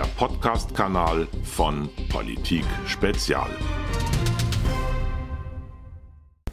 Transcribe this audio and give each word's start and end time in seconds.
der 0.00 0.06
Podcast-Kanal 0.16 1.26
von 1.44 1.90
Politik 2.10 2.64
Spezial. 2.86 3.48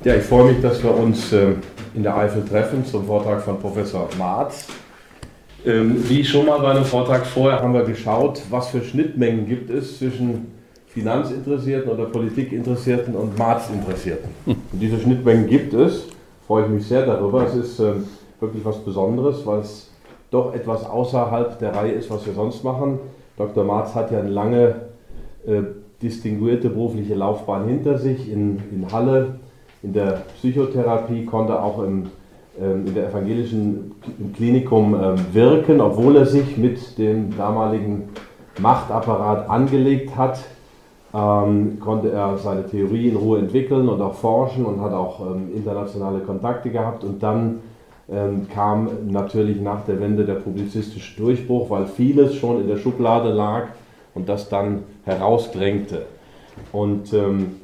Ja, 0.03 0.15
ich 0.15 0.23
freue 0.23 0.51
mich, 0.51 0.61
dass 0.61 0.83
wir 0.83 0.93
uns 0.93 1.31
äh, 1.31 1.53
in 1.93 2.03
der 2.03 2.17
Eifel 2.17 2.43
treffen 2.43 2.85
zum 2.85 3.05
Vortrag 3.05 3.41
von 3.41 3.57
Professor 3.57 4.09
Marz. 4.17 4.67
Ähm, 5.65 6.03
wie 6.09 6.25
schon 6.25 6.45
mal 6.45 6.59
bei 6.59 6.71
einem 6.71 6.83
Vortrag 6.83 7.25
vorher 7.25 7.61
haben 7.61 7.73
wir 7.73 7.83
geschaut, 7.83 8.41
was 8.49 8.67
für 8.67 8.83
Schnittmengen 8.83 9.47
gibt 9.47 9.69
es 9.69 9.97
zwischen 9.97 10.51
Finanzinteressierten 10.87 11.89
oder 11.89 12.05
Politikinteressierten 12.05 13.15
und 13.15 13.37
Marzinteressierten. 13.37 14.29
Und 14.45 14.59
diese 14.73 14.99
Schnittmengen 14.99 15.47
gibt 15.47 15.73
es, 15.73 16.07
freue 16.47 16.65
ich 16.65 16.69
mich 16.69 16.85
sehr 16.85 17.05
darüber. 17.05 17.45
Es 17.47 17.55
ist 17.55 17.79
äh, 17.79 17.93
wirklich 18.41 18.65
was 18.65 18.83
Besonderes, 18.83 19.45
weil 19.45 19.59
es 19.59 19.89
doch 20.31 20.53
etwas 20.53 20.83
außerhalb 20.83 21.59
der 21.59 21.73
Reihe 21.73 21.93
ist, 21.93 22.09
was 22.09 22.25
wir 22.25 22.33
sonst 22.33 22.65
machen. 22.65 22.99
Dr. 23.37 23.63
Marz 23.63 23.93
hat 23.95 24.11
ja 24.11 24.19
eine 24.19 24.29
lange 24.29 24.75
äh, 25.45 25.61
distinguierte 26.01 26.69
berufliche 26.69 27.15
Laufbahn 27.15 27.67
hinter 27.67 27.97
sich 27.97 28.31
in, 28.31 28.59
in 28.71 28.91
Halle, 28.91 29.35
in 29.83 29.93
der 29.93 30.23
Psychotherapie, 30.37 31.25
konnte 31.25 31.61
auch 31.61 31.81
im, 31.83 32.07
ähm, 32.59 32.87
in 32.87 32.95
der 32.95 33.09
evangelischen 33.09 33.95
Klinikum 34.35 34.95
ähm, 34.95 35.15
wirken, 35.33 35.81
obwohl 35.81 36.17
er 36.17 36.25
sich 36.25 36.57
mit 36.57 36.97
dem 36.97 37.37
damaligen 37.37 38.09
Machtapparat 38.59 39.49
angelegt 39.49 40.15
hat, 40.15 40.39
ähm, 41.13 41.79
konnte 41.79 42.11
er 42.11 42.37
seine 42.37 42.65
Theorie 42.65 43.09
in 43.09 43.15
Ruhe 43.15 43.39
entwickeln 43.39 43.87
und 43.87 44.01
auch 44.01 44.15
forschen 44.15 44.65
und 44.65 44.81
hat 44.81 44.93
auch 44.93 45.21
ähm, 45.21 45.49
internationale 45.55 46.19
Kontakte 46.19 46.69
gehabt 46.69 47.03
und 47.03 47.21
dann 47.21 47.59
ähm, 48.09 48.47
kam 48.53 48.89
natürlich 49.07 49.59
nach 49.59 49.85
der 49.85 49.99
Wende 49.99 50.25
der 50.25 50.35
publizistische 50.35 51.17
Durchbruch, 51.17 51.69
weil 51.69 51.87
vieles 51.87 52.35
schon 52.35 52.61
in 52.61 52.67
der 52.67 52.77
Schublade 52.77 53.31
lag 53.31 53.67
und 54.15 54.29
das 54.29 54.49
dann 54.49 54.83
herausdrängte. 55.03 56.05
Und 56.71 57.13
ähm, 57.13 57.57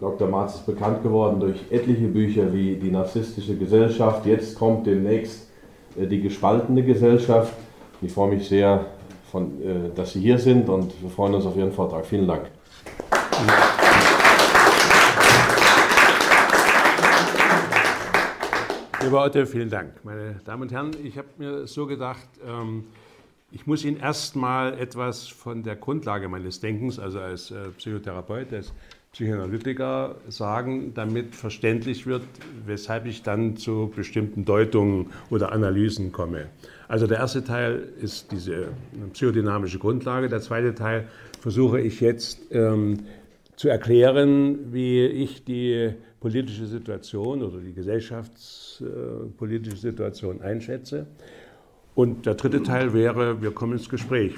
Dr. 0.00 0.28
Marz 0.28 0.54
ist 0.56 0.66
bekannt 0.66 1.02
geworden 1.02 1.40
durch 1.40 1.60
etliche 1.70 2.06
Bücher 2.06 2.52
wie 2.52 2.76
Die 2.76 2.90
narzisstische 2.90 3.56
Gesellschaft. 3.56 4.24
Jetzt 4.24 4.58
kommt 4.58 4.86
demnächst 4.86 5.48
äh, 5.98 6.06
die 6.06 6.20
gespaltene 6.20 6.82
Gesellschaft. 6.82 7.52
Ich 8.00 8.12
freue 8.12 8.30
mich 8.30 8.48
sehr, 8.48 8.86
von, 9.30 9.62
äh, 9.62 9.94
dass 9.94 10.12
Sie 10.12 10.20
hier 10.20 10.38
sind 10.38 10.68
und 10.68 11.00
wir 11.02 11.10
freuen 11.10 11.34
uns 11.34 11.46
auf 11.46 11.56
Ihren 11.56 11.72
Vortrag. 11.72 12.06
Vielen 12.06 12.26
Dank. 12.26 12.50
Lieber 19.02 19.24
Otto, 19.24 19.46
vielen 19.46 19.70
Dank. 19.70 20.04
Meine 20.04 20.40
Damen 20.44 20.62
und 20.62 20.72
Herren, 20.72 20.90
ich 21.02 21.16
habe 21.16 21.28
mir 21.38 21.66
so 21.66 21.86
gedacht, 21.86 22.28
ähm, 22.46 22.84
ich 23.50 23.66
muss 23.66 23.82
Ihnen 23.82 23.96
erstmal 23.96 24.78
etwas 24.78 25.26
von 25.26 25.62
der 25.62 25.76
Grundlage 25.76 26.28
meines 26.28 26.60
Denkens, 26.60 26.98
also 26.98 27.18
als 27.18 27.50
äh, 27.50 27.70
Psychotherapeut, 27.78 28.52
als 28.52 28.74
Psychoanalytiker 29.12 30.16
sagen, 30.28 30.92
damit 30.94 31.34
verständlich 31.34 32.06
wird, 32.06 32.22
weshalb 32.66 33.06
ich 33.06 33.22
dann 33.22 33.56
zu 33.56 33.90
bestimmten 33.96 34.44
Deutungen 34.44 35.06
oder 35.30 35.50
Analysen 35.52 36.12
komme. 36.12 36.48
Also 36.86 37.06
der 37.06 37.18
erste 37.18 37.42
Teil 37.42 37.88
ist 38.02 38.30
diese 38.30 38.68
psychodynamische 39.14 39.78
Grundlage. 39.78 40.28
Der 40.28 40.42
zweite 40.42 40.74
Teil 40.74 41.08
versuche 41.40 41.80
ich 41.80 42.00
jetzt 42.00 42.38
ähm, 42.52 43.00
zu 43.56 43.68
erklären, 43.68 44.72
wie 44.72 45.06
ich 45.06 45.42
die 45.42 45.94
politische 46.20 46.66
Situation 46.66 47.42
oder 47.42 47.58
die 47.58 47.72
gesellschaftspolitische 47.72 49.78
Situation 49.78 50.42
einschätze. 50.42 51.06
Und 51.96 52.24
der 52.24 52.34
dritte 52.34 52.62
Teil 52.62 52.94
wäre, 52.94 53.42
wir 53.42 53.50
kommen 53.50 53.72
ins 53.72 53.88
Gespräch. 53.88 54.34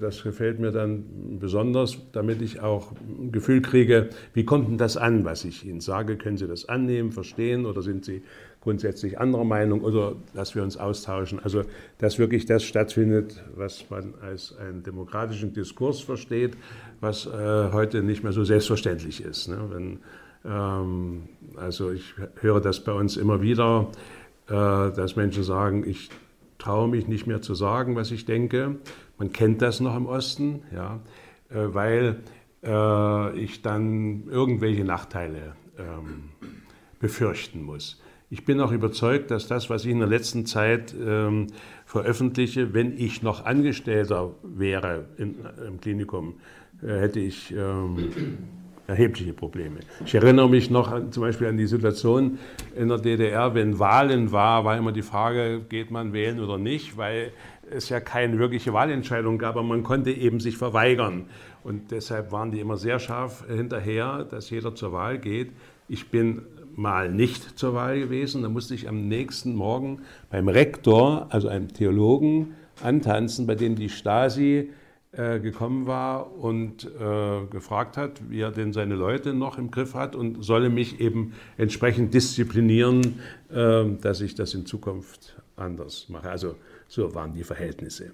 das 0.00 0.22
gefällt 0.22 0.60
mir 0.60 0.70
dann 0.70 1.38
besonders, 1.40 1.96
damit 2.12 2.42
ich 2.42 2.60
auch 2.60 2.92
ein 2.92 3.32
Gefühl 3.32 3.62
kriege, 3.62 4.10
wie 4.34 4.44
kommt 4.44 4.68
denn 4.68 4.76
das 4.76 4.98
an, 4.98 5.24
was 5.24 5.46
ich 5.46 5.64
Ihnen 5.64 5.80
sage? 5.80 6.16
Können 6.16 6.36
Sie 6.36 6.46
das 6.46 6.68
annehmen, 6.68 7.10
verstehen 7.10 7.64
oder 7.64 7.80
sind 7.80 8.04
Sie 8.04 8.22
grundsätzlich 8.60 9.18
anderer 9.18 9.44
Meinung 9.44 9.80
oder 9.80 10.16
dass 10.34 10.54
wir 10.54 10.62
uns 10.62 10.76
austauschen? 10.76 11.40
Also, 11.42 11.62
dass 11.98 12.18
wirklich 12.18 12.44
das 12.44 12.64
stattfindet, 12.64 13.42
was 13.56 13.88
man 13.88 14.12
als 14.20 14.54
einen 14.58 14.82
demokratischen 14.82 15.54
Diskurs 15.54 16.00
versteht, 16.00 16.52
was 17.00 17.26
äh, 17.26 17.72
heute 17.72 18.02
nicht 18.02 18.22
mehr 18.22 18.32
so 18.32 18.44
selbstverständlich 18.44 19.24
ist. 19.24 19.48
Ne? 19.48 19.58
Wenn 19.70 20.00
ähm, 20.44 21.28
also 21.56 21.90
ich 21.90 22.14
höre 22.40 22.60
das 22.60 22.82
bei 22.82 22.92
uns 22.92 23.16
immer 23.16 23.42
wieder, 23.42 23.88
äh, 24.48 24.52
dass 24.52 25.16
Menschen 25.16 25.42
sagen, 25.42 25.84
ich 25.86 26.10
traue 26.58 26.88
mich 26.88 27.08
nicht 27.08 27.26
mehr 27.26 27.42
zu 27.42 27.54
sagen, 27.54 27.96
was 27.96 28.10
ich 28.10 28.24
denke. 28.24 28.76
Man 29.18 29.32
kennt 29.32 29.62
das 29.62 29.80
noch 29.80 29.96
im 29.96 30.06
Osten, 30.06 30.62
ja, 30.74 31.00
äh, 31.50 31.74
weil 31.74 32.20
äh, 32.62 33.38
ich 33.38 33.62
dann 33.62 34.24
irgendwelche 34.28 34.84
Nachteile 34.84 35.54
ähm, 35.78 36.30
befürchten 37.00 37.62
muss. 37.62 38.00
Ich 38.32 38.44
bin 38.44 38.60
auch 38.60 38.70
überzeugt, 38.70 39.30
dass 39.30 39.48
das, 39.48 39.70
was 39.70 39.84
ich 39.84 39.90
in 39.90 39.98
der 39.98 40.08
letzten 40.08 40.46
Zeit 40.46 40.94
ähm, 40.94 41.48
veröffentliche, 41.84 42.74
wenn 42.74 42.96
ich 42.96 43.22
noch 43.22 43.44
Angestellter 43.44 44.34
wäre 44.44 45.06
in, 45.16 45.36
im 45.66 45.80
Klinikum, 45.80 46.34
hätte 46.80 47.20
ich 47.20 47.52
erhebliche 48.90 49.32
Probleme. 49.32 49.80
Ich 50.04 50.14
erinnere 50.14 50.48
mich 50.48 50.68
noch 50.68 50.90
an, 50.90 51.12
zum 51.12 51.22
Beispiel 51.22 51.46
an 51.46 51.56
die 51.56 51.66
Situation 51.66 52.38
in 52.76 52.88
der 52.88 52.98
DDR, 52.98 53.54
wenn 53.54 53.78
Wahlen 53.78 54.32
war, 54.32 54.64
war 54.64 54.76
immer 54.76 54.92
die 54.92 55.02
Frage, 55.02 55.60
geht 55.68 55.90
man 55.90 56.12
wählen 56.12 56.40
oder 56.40 56.58
nicht, 56.58 56.96
weil 56.96 57.32
es 57.70 57.88
ja 57.88 58.00
keine 58.00 58.38
wirkliche 58.38 58.72
Wahlentscheidung 58.72 59.38
gab, 59.38 59.56
aber 59.56 59.62
man 59.62 59.84
konnte 59.84 60.10
eben 60.10 60.40
sich 60.40 60.56
verweigern. 60.56 61.26
Und 61.62 61.92
deshalb 61.92 62.32
waren 62.32 62.50
die 62.50 62.58
immer 62.58 62.76
sehr 62.76 62.98
scharf 62.98 63.44
hinterher, 63.46 64.24
dass 64.24 64.50
jeder 64.50 64.74
zur 64.74 64.92
Wahl 64.92 65.18
geht. 65.18 65.52
Ich 65.88 66.10
bin 66.10 66.42
mal 66.74 67.10
nicht 67.10 67.58
zur 67.58 67.74
Wahl 67.74 68.00
gewesen, 68.00 68.42
da 68.42 68.48
musste 68.48 68.74
ich 68.74 68.88
am 68.88 69.06
nächsten 69.06 69.54
Morgen 69.54 70.00
beim 70.30 70.48
Rektor, 70.48 71.26
also 71.30 71.48
einem 71.48 71.68
Theologen, 71.68 72.54
antanzen, 72.82 73.46
bei 73.46 73.54
dem 73.54 73.76
die 73.76 73.88
Stasi 73.88 74.70
äh, 75.12 75.40
gekommen 75.40 75.86
war 75.86 76.36
und 76.36 76.84
äh, 76.84 77.46
gefragt 77.50 77.96
hat, 77.96 78.30
wie 78.30 78.40
er 78.40 78.52
denn 78.52 78.72
seine 78.72 78.94
Leute 78.94 79.34
noch 79.34 79.58
im 79.58 79.70
Griff 79.70 79.94
hat 79.94 80.14
und 80.14 80.44
solle 80.44 80.70
mich 80.70 81.00
eben 81.00 81.32
entsprechend 81.56 82.14
disziplinieren, 82.14 83.20
äh, 83.50 83.84
dass 84.00 84.20
ich 84.20 84.36
das 84.36 84.54
in 84.54 84.66
Zukunft 84.66 85.36
anders 85.56 86.08
mache. 86.08 86.30
Also 86.30 86.54
so 86.86 87.14
waren 87.14 87.34
die 87.34 87.42
Verhältnisse. 87.42 88.12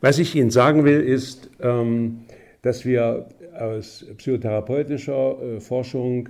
Was 0.00 0.18
ich 0.18 0.34
Ihnen 0.34 0.50
sagen 0.50 0.84
will, 0.84 1.00
ist, 1.00 1.50
ähm, 1.60 2.20
dass 2.62 2.84
wir 2.84 3.28
aus 3.58 4.06
psychotherapeutischer 4.16 5.42
äh, 5.42 5.60
Forschung 5.60 6.28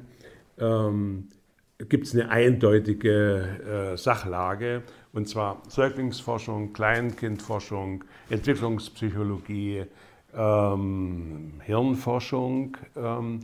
ähm, 0.58 1.28
gibt 1.88 2.06
es 2.06 2.14
eine 2.14 2.30
eindeutige 2.30 3.92
äh, 3.92 3.96
Sachlage, 3.96 4.82
und 5.12 5.28
zwar 5.28 5.62
Säuglingsforschung, 5.68 6.72
Kleinkindforschung, 6.72 8.04
Entwicklungspsychologie, 8.30 9.84
ähm, 10.36 11.54
Hirnforschung, 11.64 12.76
ähm, 12.96 13.40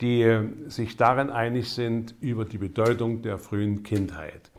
die 0.00 0.40
sich 0.66 0.96
darin 0.96 1.30
einig 1.30 1.70
sind 1.70 2.14
über 2.20 2.44
die 2.44 2.58
Bedeutung 2.58 3.22
der 3.22 3.38
frühen 3.38 3.82
Kindheit. 3.82 4.50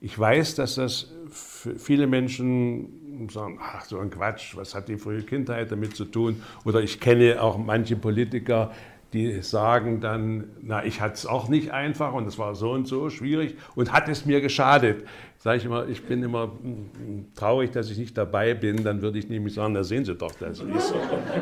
Ich 0.00 0.18
weiß, 0.18 0.54
dass 0.56 0.76
das 0.76 1.12
viele 1.30 2.06
Menschen 2.06 3.28
sagen, 3.30 3.58
ach 3.60 3.84
so 3.84 3.98
ein 3.98 4.10
Quatsch, 4.10 4.56
was 4.56 4.74
hat 4.74 4.88
die 4.88 4.96
frühe 4.96 5.22
Kindheit 5.22 5.72
damit 5.72 5.96
zu 5.96 6.04
tun? 6.04 6.42
Oder 6.64 6.80
ich 6.82 7.00
kenne 7.00 7.42
auch 7.42 7.58
manche 7.58 7.96
Politiker, 7.96 8.70
die 9.12 9.40
sagen 9.40 10.00
dann, 10.00 10.44
na, 10.60 10.84
ich 10.84 11.00
hatte 11.00 11.14
es 11.14 11.26
auch 11.26 11.48
nicht 11.48 11.70
einfach 11.70 12.12
und 12.12 12.26
es 12.26 12.38
war 12.38 12.54
so 12.54 12.72
und 12.72 12.86
so 12.86 13.08
schwierig 13.08 13.56
und 13.74 13.92
hat 13.92 14.08
es 14.08 14.26
mir 14.26 14.40
geschadet. 14.40 15.04
Sage 15.38 15.58
ich 15.58 15.64
immer, 15.64 15.88
ich 15.88 16.04
bin 16.04 16.22
immer 16.22 16.52
hm, 16.62 17.26
traurig, 17.34 17.70
dass 17.70 17.90
ich 17.90 17.96
nicht 17.96 18.18
dabei 18.18 18.54
bin, 18.54 18.84
dann 18.84 19.00
würde 19.00 19.18
ich 19.18 19.28
nämlich 19.28 19.54
sagen, 19.54 19.72
da 19.72 19.82
sehen 19.82 20.04
Sie 20.04 20.14
doch, 20.14 20.32
dass 20.32 20.60
es 20.60 20.92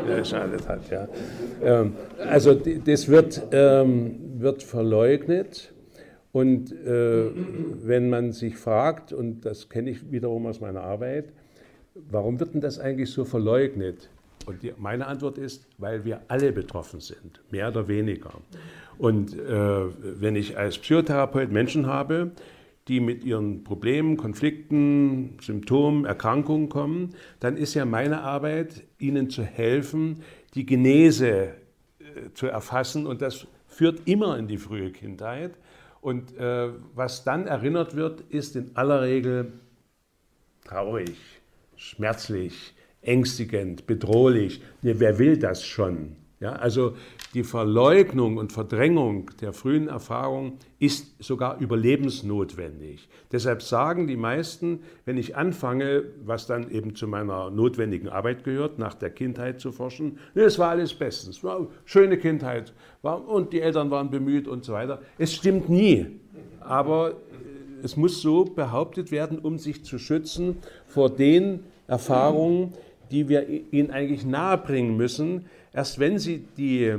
geschadet 0.07 0.69
hat. 0.69 0.91
Ja. 0.91 1.09
Ähm, 1.63 1.95
also 2.19 2.55
das 2.55 3.09
wird, 3.09 3.43
ähm, 3.51 4.17
wird 4.39 4.63
verleugnet 4.63 5.73
und 6.37 6.71
äh, 6.71 7.31
wenn 7.35 8.11
man 8.11 8.33
sich 8.33 8.59
fragt, 8.59 9.13
und 9.13 9.47
das 9.47 9.71
kenne 9.71 9.91
ich 9.91 10.13
wiederum 10.13 10.47
aus 10.47 10.61
meiner 10.61 10.83
Arbeit, 10.83 11.33
warum 11.95 12.39
wird 12.39 12.53
denn 12.55 12.61
das 12.61 12.79
eigentlich 12.79 13.11
so 13.11 13.25
verleugnet? 13.25 14.11
Und 14.47 14.63
die, 14.63 14.73
meine 14.79 15.07
Antwort 15.07 15.39
ist, 15.39 15.67
weil 15.79 16.05
wir 16.05 16.23
alle 16.29 16.53
betroffen 16.53 17.01
sind, 17.01 17.41
mehr 17.51 17.69
oder 17.69 17.89
weniger. 17.89 18.33
Und 18.99 19.35
äh, 19.35 20.21
wenn 20.21 20.37
ich 20.37 20.57
als 20.57 20.79
Psychotherapeut 20.79 21.51
Menschen 21.51 21.87
habe, 21.87 22.31
die 22.89 23.01
mit 23.01 23.25
ihren 23.25 23.65
Problemen, 23.65 24.17
Konflikten, 24.17 25.39
Symptomen, 25.41 26.05
Erkrankungen 26.05 26.69
kommen, 26.69 27.15
dann 27.41 27.57
ist 27.57 27.75
ja 27.75 27.85
meine 27.85 28.23
Arbeit, 28.23 28.85
ihnen 28.99 29.29
zu 29.29 29.43
helfen, 29.43 30.23
die 30.55 30.65
Genese 30.65 31.49
äh, 31.99 32.33
zu 32.35 32.47
erfassen. 32.47 33.07
Und 33.07 33.23
das 33.23 33.47
führt 33.67 34.03
immer 34.07 34.39
in 34.39 34.47
die 34.47 34.59
frühe 34.59 34.93
Kindheit. 34.93 35.59
Und 36.01 36.37
äh, 36.39 36.69
was 36.95 37.25
dann 37.25 37.49
erinnert 37.49 37.97
wird, 37.97 38.21
ist 38.31 38.55
in 38.55 38.71
aller 38.77 39.03
Regel 39.03 39.53
traurig, 40.65 41.17
schmerzlich, 41.77 42.76
ängstigend, 43.07 43.87
bedrohlich. 43.87 44.61
Nee, 44.83 44.97
wer 44.99 45.19
will 45.19 45.39
das 45.39 45.65
schon? 45.65 46.17
Ja, 46.39 46.53
also 46.53 46.95
die 47.33 47.45
Verleugnung 47.45 48.37
und 48.37 48.53
Verdrängung 48.53 49.31
der 49.41 49.55
frühen 49.55 49.89
Erfahrung 49.89 50.59
ist 50.79 51.15
sogar 51.19 51.59
überlebensnotwendig. 51.61 53.09
Deshalb 53.33 53.63
sagen 53.63 54.07
die 54.07 54.17
meisten, 54.17 54.81
wenn 55.07 55.17
ich 55.17 55.35
anfange, 55.35 56.05
was 56.27 56.47
dann 56.47 56.71
eben 56.71 56.95
zu 56.95 57.09
meiner 57.09 57.51
notwendigen 57.51 58.11
Arbeit 58.11 58.45
gehört, 58.45 58.79
nach 58.79 58.93
der 58.93 59.09
Kindheit 59.09 59.61
zu 59.61 59.73
forschen, 59.73 60.19
es 60.35 60.59
war 60.59 60.69
alles 60.69 60.93
bestens, 60.93 61.43
war 61.43 61.69
schöne 61.87 62.19
Kindheit 62.19 62.75
und 63.03 63.55
die 63.55 63.63
Eltern 63.63 63.91
waren 63.91 64.11
bemüht 64.11 64.47
und 64.47 64.63
so 64.63 64.75
weiter. 64.75 65.01
Es 65.17 65.35
stimmt 65.35 65.71
nie, 65.71 66.07
aber 66.61 67.15
es 67.83 67.97
muss 67.97 68.21
so 68.21 68.45
behauptet 68.45 69.11
werden, 69.11 69.39
um 69.39 69.59
sich 69.59 69.85
zu 69.87 69.99
schützen 69.99 70.59
vor 70.87 71.09
den 71.09 71.61
Erfahrungen, 71.87 72.75
die 73.11 73.29
wir 73.29 73.49
ihnen 73.49 73.91
eigentlich 73.91 74.25
nahebringen 74.25 74.97
müssen, 74.97 75.47
Erst 75.77 75.99
wenn 75.99 76.19
sie 76.19 76.39
die 76.57 76.95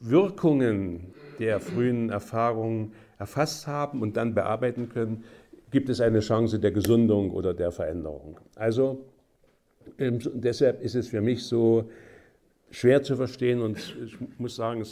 Wirkungen 0.00 1.12
der 1.40 1.58
frühen 1.58 2.10
Erfahrungen 2.10 2.92
erfasst 3.18 3.66
haben 3.66 4.02
und 4.02 4.16
dann 4.16 4.34
bearbeiten 4.34 4.88
können, 4.88 5.24
gibt 5.72 5.88
es 5.88 6.00
eine 6.00 6.20
Chance 6.20 6.60
der 6.60 6.70
Gesundung 6.70 7.32
oder 7.32 7.54
der 7.54 7.72
Veränderung. 7.72 8.38
Also 8.54 9.04
ähm, 9.98 10.20
deshalb 10.34 10.80
ist 10.80 10.94
es 10.94 11.08
für 11.08 11.20
mich 11.20 11.42
so 11.42 11.90
schwer 12.70 13.02
zu 13.02 13.16
verstehen 13.16 13.60
und 13.60 13.78
ich 14.04 14.16
muss 14.38 14.54
sagen, 14.54 14.86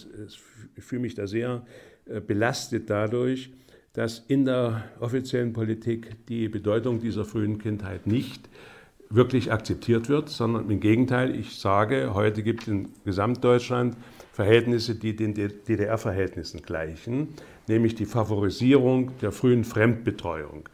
ich 0.75 0.83
fühle 0.83 1.03
mich 1.03 1.15
da 1.15 1.29
sehr 1.29 1.65
äh, 2.07 2.21
belastet 2.21 2.91
dadurch, 2.91 3.53
dass 3.93 4.19
in 4.27 4.47
der 4.47 4.83
offiziellen 4.99 5.53
Politik 5.53 6.27
die 6.27 6.49
Bedeutung 6.49 6.99
dieser 6.99 7.25
frühen 7.25 7.59
Kindheit 7.59 8.09
nicht 8.09 8.49
wirklich 9.11 9.53
akzeptiert 9.53 10.09
wird, 10.09 10.29
sondern 10.29 10.71
im 10.71 10.81
Gegenteil, 10.81 11.35
ich 11.35 11.59
sage, 11.59 12.15
heute 12.15 12.43
gibt 12.43 12.63
es 12.63 12.69
in 12.69 12.89
Gesamtdeutschland 13.05 13.97
Verhältnisse, 14.33 14.95
die 14.95 15.15
den 15.17 15.35
DDR-Verhältnissen 15.35 16.63
gleichen, 16.63 17.29
nämlich 17.67 17.97
die 17.97 18.07
Favorisierung 18.07 19.11
der 19.21 19.33
frühen 19.33 19.65
Fremdbetreuung. 19.65 20.69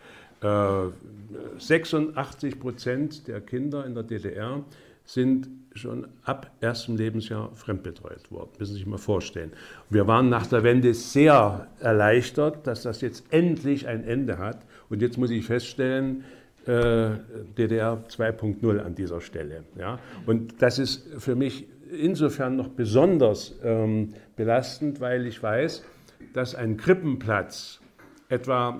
86 1.58 2.52
äh, 2.52 2.56
Prozent 2.56 3.26
der 3.26 3.40
Kinder 3.40 3.86
in 3.86 3.94
der 3.94 4.02
DDR 4.02 4.62
sind 5.06 5.48
schon 5.74 6.06
ab 6.24 6.50
erstem 6.60 6.96
Lebensjahr 6.96 7.50
fremdbetreut 7.54 8.30
worden. 8.30 8.50
Müssen 8.58 8.72
Sie 8.72 8.78
sich 8.78 8.86
mal 8.86 8.98
vorstellen. 8.98 9.52
Wir 9.88 10.06
waren 10.06 10.28
nach 10.28 10.46
der 10.46 10.62
Wende 10.62 10.92
sehr 10.94 11.68
erleichtert, 11.80 12.66
dass 12.66 12.82
das 12.82 13.00
jetzt 13.00 13.24
endlich 13.30 13.86
ein 13.86 14.04
Ende 14.04 14.38
hat. 14.38 14.66
Und 14.90 15.02
jetzt 15.02 15.16
muss 15.16 15.30
ich 15.30 15.44
feststellen, 15.46 16.24
DDR 16.66 18.02
2.0 18.08 18.78
an 18.80 18.94
dieser 18.94 19.20
Stelle. 19.20 19.64
Ja? 19.78 19.98
Und 20.26 20.60
das 20.60 20.78
ist 20.78 21.08
für 21.18 21.36
mich 21.36 21.68
insofern 21.90 22.56
noch 22.56 22.68
besonders 22.68 23.54
ähm, 23.62 24.14
belastend, 24.34 25.00
weil 25.00 25.26
ich 25.26 25.42
weiß, 25.42 25.84
dass 26.32 26.54
ein 26.54 26.76
Krippenplatz 26.76 27.80
etwa 28.28 28.76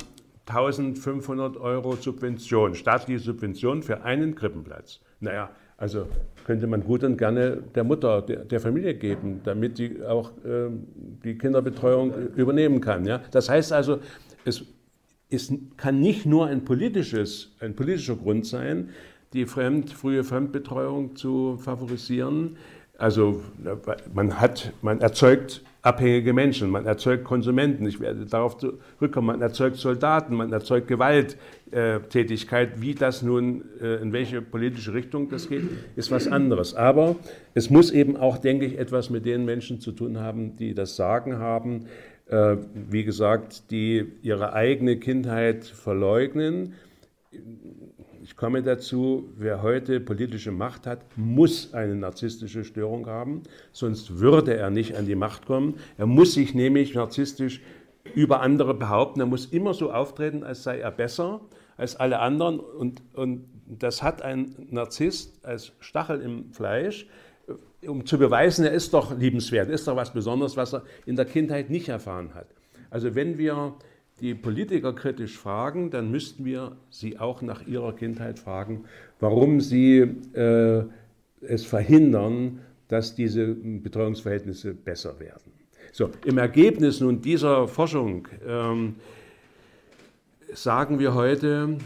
1500 0.46 1.56
Euro 1.56 1.96
Subvention, 1.96 2.74
staatliche 2.74 3.20
Subvention 3.20 3.82
für 3.82 4.02
einen 4.02 4.34
Krippenplatz. 4.34 5.00
Naja, 5.20 5.50
also 5.76 6.06
könnte 6.44 6.66
man 6.66 6.82
gut 6.82 7.04
und 7.04 7.18
gerne 7.18 7.58
der 7.74 7.84
Mutter, 7.84 8.22
der, 8.22 8.44
der 8.44 8.60
Familie 8.60 8.94
geben, 8.94 9.40
damit 9.44 9.76
sie 9.76 10.02
auch 10.04 10.30
äh, 10.44 10.70
die 11.24 11.36
Kinderbetreuung 11.36 12.12
übernehmen 12.36 12.80
kann. 12.80 13.04
Ja? 13.04 13.20
Das 13.30 13.48
heißt 13.48 13.72
also, 13.72 13.98
es 14.44 14.64
es 15.30 15.52
kann 15.76 16.00
nicht 16.00 16.26
nur 16.26 16.46
ein, 16.46 16.64
politisches, 16.64 17.52
ein 17.60 17.74
politischer 17.74 18.16
Grund 18.16 18.46
sein, 18.46 18.90
die 19.32 19.46
fremd, 19.46 19.90
frühe 19.90 20.24
Fremdbetreuung 20.24 21.16
zu 21.16 21.58
favorisieren. 21.58 22.56
Also 22.96 23.42
man, 24.14 24.40
hat, 24.40 24.72
man 24.82 25.00
erzeugt 25.00 25.62
abhängige 25.82 26.32
Menschen, 26.32 26.70
man 26.70 26.86
erzeugt 26.86 27.24
Konsumenten, 27.24 27.86
ich 27.86 28.00
werde 28.00 28.24
darauf 28.26 28.56
zurückkommen, 28.56 29.26
man 29.26 29.42
erzeugt 29.42 29.76
Soldaten, 29.76 30.34
man 30.34 30.52
erzeugt 30.52 30.88
Gewalttätigkeit. 30.88 32.80
Wie 32.80 32.94
das 32.94 33.22
nun, 33.22 33.64
äh, 33.80 33.96
in 34.02 34.12
welche 34.12 34.42
politische 34.42 34.94
Richtung 34.94 35.28
das 35.28 35.48
geht, 35.48 35.62
ist 35.94 36.10
was 36.10 36.26
anderes. 36.26 36.74
Aber 36.74 37.16
es 37.54 37.70
muss 37.70 37.90
eben 37.90 38.16
auch, 38.16 38.38
denke 38.38 38.64
ich, 38.64 38.78
etwas 38.78 39.10
mit 39.10 39.26
den 39.26 39.44
Menschen 39.44 39.80
zu 39.80 39.92
tun 39.92 40.18
haben, 40.18 40.56
die 40.56 40.74
das 40.74 40.96
Sagen 40.96 41.38
haben, 41.38 41.86
wie 42.28 43.04
gesagt, 43.04 43.70
die 43.70 44.04
ihre 44.22 44.52
eigene 44.52 44.96
Kindheit 44.96 45.64
verleugnen. 45.64 46.74
Ich 48.22 48.34
komme 48.34 48.62
dazu, 48.62 49.32
wer 49.36 49.62
heute 49.62 50.00
politische 50.00 50.50
Macht 50.50 50.86
hat, 50.86 51.04
muss 51.16 51.72
eine 51.72 51.94
narzisstische 51.94 52.64
Störung 52.64 53.06
haben, 53.06 53.44
sonst 53.70 54.18
würde 54.18 54.56
er 54.56 54.70
nicht 54.70 54.96
an 54.96 55.06
die 55.06 55.14
Macht 55.14 55.46
kommen. 55.46 55.76
Er 55.96 56.06
muss 56.06 56.34
sich 56.34 56.52
nämlich 56.52 56.94
narzisstisch 56.94 57.60
über 58.14 58.40
andere 58.40 58.74
behaupten, 58.74 59.20
er 59.20 59.26
muss 59.26 59.46
immer 59.46 59.74
so 59.74 59.92
auftreten, 59.92 60.42
als 60.42 60.64
sei 60.64 60.80
er 60.80 60.90
besser 60.90 61.40
als 61.76 61.94
alle 61.94 62.18
anderen. 62.18 62.58
Und, 62.58 63.02
und 63.14 63.44
das 63.66 64.02
hat 64.02 64.22
ein 64.22 64.66
Narzisst 64.70 65.44
als 65.44 65.72
Stachel 65.78 66.20
im 66.20 66.52
Fleisch 66.52 67.06
um 67.86 68.04
zu 68.06 68.18
beweisen, 68.18 68.64
er 68.64 68.72
ist 68.72 68.92
doch 68.94 69.16
liebenswert, 69.16 69.70
ist 69.70 69.86
doch 69.86 69.96
was 69.96 70.12
Besonderes, 70.12 70.56
was 70.56 70.74
er 70.74 70.82
in 71.04 71.16
der 71.16 71.24
Kindheit 71.24 71.70
nicht 71.70 71.88
erfahren 71.88 72.34
hat. 72.34 72.48
Also 72.90 73.14
wenn 73.14 73.38
wir 73.38 73.74
die 74.20 74.34
Politiker 74.34 74.92
kritisch 74.92 75.36
fragen, 75.36 75.90
dann 75.90 76.10
müssten 76.10 76.44
wir 76.44 76.76
sie 76.90 77.18
auch 77.18 77.42
nach 77.42 77.66
ihrer 77.66 77.94
Kindheit 77.94 78.38
fragen, 78.38 78.84
warum 79.20 79.60
sie 79.60 79.98
äh, 80.34 80.84
es 81.42 81.64
verhindern, 81.64 82.60
dass 82.88 83.14
diese 83.14 83.54
Betreuungsverhältnisse 83.54 84.72
besser 84.74 85.18
werden. 85.20 85.52
So, 85.92 86.10
Im 86.24 86.38
Ergebnis 86.38 87.00
nun 87.00 87.20
dieser 87.20 87.68
Forschung 87.68 88.28
ähm, 88.46 88.96
sagen 90.52 90.98
wir 90.98 91.14
heute, 91.14 91.78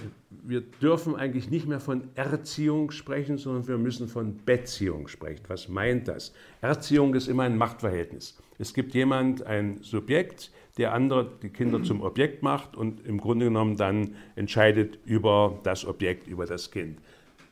wir 0.43 0.61
dürfen 0.61 1.17
eigentlich 1.17 1.51
nicht 1.51 1.67
mehr 1.67 1.81
von 1.81 2.09
Erziehung 2.15 2.91
sprechen, 2.91 3.39
sondern 3.39 3.69
wir 3.69 3.79
müssen 3.79 4.09
von 4.09 4.37
Beziehung 4.45 5.09
sprechen. 5.09 5.43
Was 5.49 5.69
meint 5.69 6.09
das? 6.09 6.33
Erziehung 6.61 7.15
ist 7.15 7.29
immer 7.29 7.45
ein 7.45 7.57
Machtverhältnis. 7.57 8.39
Es 8.59 8.75
gibt 8.75 8.95
jemand, 8.95 9.47
ein 9.47 9.79
Subjekt, 9.83 10.51
der 10.79 10.93
andere 10.95 11.31
die 11.43 11.51
Kinder 11.51 11.83
zum 11.83 12.01
Objekt 12.03 12.43
macht 12.43 12.77
und 12.77 13.07
im 13.07 13.19
Grunde 13.19 13.47
genommen 13.47 13.77
dann 13.77 14.15
entscheidet 14.37 14.99
über 15.05 15.59
das 15.63 15.85
Objekt, 15.85 16.27
über 16.27 16.47
das 16.47 16.71
Kind. 16.71 16.99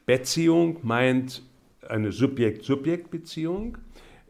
Beziehung 0.07 0.79
meint 0.83 1.43
eine 1.87 2.13
Subjekt-Subjekt-Beziehung. 2.13 3.79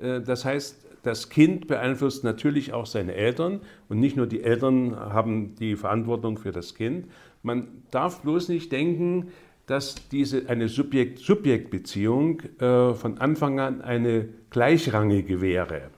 Äh, 0.00 0.21
das 0.21 0.44
heißt, 0.44 0.87
das 1.02 1.28
Kind 1.30 1.68
beeinflusst 1.68 2.25
natürlich 2.25 2.73
auch 2.73 2.87
seine 2.87 3.14
Eltern 3.14 3.61
und 3.88 4.00
nicht 4.00 4.16
nur 4.16 4.26
die 4.26 4.42
Eltern 4.42 4.97
haben 4.97 5.54
die 5.54 5.76
Verantwortung 5.76 6.38
für 6.38 6.50
das 6.50 6.75
Kind, 6.75 7.06
man 7.42 7.83
darf 7.90 8.23
bloß 8.23 8.49
nicht 8.49 8.73
denken, 8.73 9.28
dass 9.66 9.97
diese, 10.11 10.49
eine 10.49 10.68
Subjekt-Subjekt-Beziehung 10.68 12.40
äh, 12.59 12.95
von 12.95 13.18
Anfang 13.18 13.61
an 13.61 13.83
eine 13.83 14.28
gleichrangige 14.50 15.40
wäre. 15.40 15.90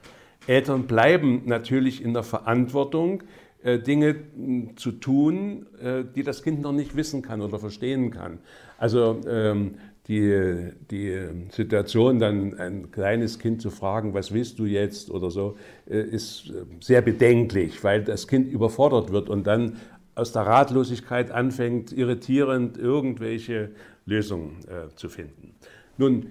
Eltern 0.46 0.86
bleiben 0.86 1.42
natürlich 1.46 2.02
in 2.02 2.12
der 2.12 2.24
Verantwortung, 2.24 3.22
äh, 3.62 3.78
Dinge 3.78 4.16
hm, 4.34 4.76
zu 4.76 4.92
tun, 4.92 5.66
äh, 5.80 6.02
die 6.14 6.22
das 6.22 6.42
Kind 6.42 6.62
noch 6.62 6.72
nicht 6.72 6.96
wissen 6.96 7.22
kann 7.22 7.40
oder 7.40 7.58
verstehen 7.58 8.10
kann. 8.10 8.38
Also 8.78 9.20
ähm, 9.28 9.76
die, 10.08 10.72
die 10.90 11.28
Situation, 11.50 12.18
dann 12.18 12.58
ein 12.58 12.90
kleines 12.90 13.38
Kind 13.38 13.62
zu 13.62 13.70
fragen, 13.70 14.14
was 14.14 14.32
willst 14.32 14.58
du 14.58 14.64
jetzt 14.64 15.10
oder 15.10 15.30
so, 15.30 15.56
äh, 15.88 16.00
ist 16.00 16.50
äh, 16.50 16.64
sehr 16.80 17.02
bedenklich, 17.02 17.84
weil 17.84 18.02
das 18.02 18.26
Kind 18.26 18.50
überfordert 18.50 19.12
wird 19.12 19.28
und 19.28 19.46
dann 19.46 19.76
aus 20.20 20.32
der 20.32 20.42
Ratlosigkeit 20.42 21.30
anfängt, 21.30 21.92
irritierend 21.92 22.76
irgendwelche 22.76 23.70
Lösungen 24.04 24.58
äh, 24.68 24.94
zu 24.94 25.08
finden. 25.08 25.54
Nun, 25.96 26.30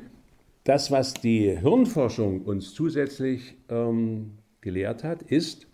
das, 0.63 0.91
was 0.91 1.15
die 1.15 1.57
Hirnforschung 1.57 2.43
uns 2.43 2.73
zusätzlich 2.75 3.55
ähm, 3.69 4.37
gelehrt 4.61 5.03
hat, 5.03 5.23
ist, 5.23 5.65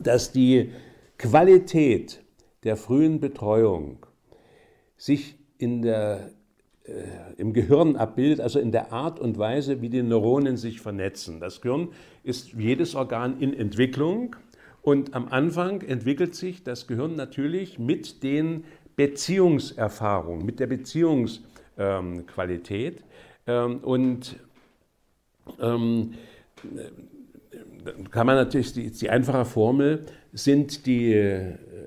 dass 0.00 0.30
die 0.30 0.70
Qualität 1.18 2.22
der 2.62 2.76
frühen 2.76 3.18
Betreuung 3.18 4.06
sich 4.96 5.36
in 5.58 5.82
der, 5.82 6.30
äh, 6.84 6.92
im 7.36 7.52
Gehirn 7.52 7.96
abbildet, 7.96 8.40
also 8.40 8.60
in 8.60 8.70
der 8.70 8.92
Art 8.92 9.18
und 9.18 9.38
Weise, 9.38 9.82
wie 9.82 9.88
die 9.88 10.02
Neuronen 10.02 10.56
sich 10.56 10.80
vernetzen. 10.80 11.40
Das 11.40 11.60
Gehirn 11.60 11.88
ist 12.22 12.52
jedes 12.52 12.94
Organ 12.94 13.40
in 13.40 13.52
Entwicklung 13.52 14.36
und 14.84 15.14
am 15.14 15.28
Anfang 15.28 15.80
entwickelt 15.80 16.34
sich 16.34 16.62
das 16.62 16.86
Gehirn 16.86 17.16
natürlich 17.16 17.78
mit 17.78 18.22
den 18.22 18.64
Beziehungserfahrungen, 18.96 20.44
mit 20.44 20.60
der 20.60 20.66
Beziehungsqualität. 20.66 23.02
Ähm, 23.46 23.78
und 23.78 24.36
ähm, 25.58 26.12
kann 28.10 28.26
man 28.26 28.36
natürlich, 28.36 28.74
die, 28.74 28.90
die 28.90 29.08
einfache 29.08 29.46
Formel, 29.46 30.04
sind 30.34 30.84
die 30.86 31.14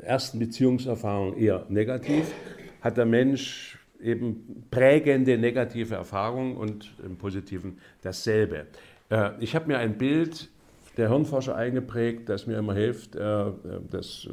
ersten 0.02 0.40
Beziehungserfahrungen 0.40 1.38
eher 1.38 1.68
negativ, 1.70 2.34
hat 2.82 2.98
der 2.98 3.06
Mensch 3.06 3.78
eben 4.02 4.66
prägende 4.72 5.38
negative 5.38 5.94
Erfahrungen 5.94 6.58
und 6.58 6.96
im 7.06 7.18
Positiven 7.18 7.78
dasselbe. 8.02 8.66
Äh, 9.10 9.34
ich 9.40 9.56
habe 9.56 9.68
mir 9.68 9.78
ein 9.78 10.00
Bild 10.00 10.50
der 10.98 11.10
Hirnforscher 11.10 11.56
eingeprägt, 11.56 12.30
das 12.30 12.48
mir 12.48 12.58
immer 12.58 12.74
hilft, 12.74 13.16
äh, 13.16 13.46
das 13.90 14.28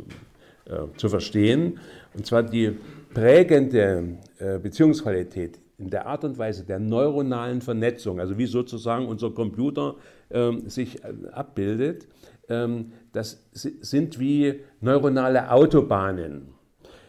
zu 0.96 1.10
verstehen. 1.10 1.78
Und 2.14 2.24
zwar 2.24 2.42
die 2.42 2.78
prägende 3.12 4.16
Beziehungsqualität 4.62 5.60
in 5.76 5.90
der 5.90 6.06
Art 6.06 6.24
und 6.24 6.38
Weise 6.38 6.64
der 6.64 6.78
neuronalen 6.78 7.60
Vernetzung, 7.60 8.18
also 8.18 8.38
wie 8.38 8.46
sozusagen 8.46 9.04
unser 9.04 9.30
Computer 9.32 9.96
ähm, 10.30 10.66
sich 10.66 11.04
abbildet, 11.32 12.08
ähm, 12.48 12.92
das 13.12 13.46
sind 13.52 14.18
wie 14.18 14.60
neuronale 14.80 15.50
Autobahnen. 15.50 16.54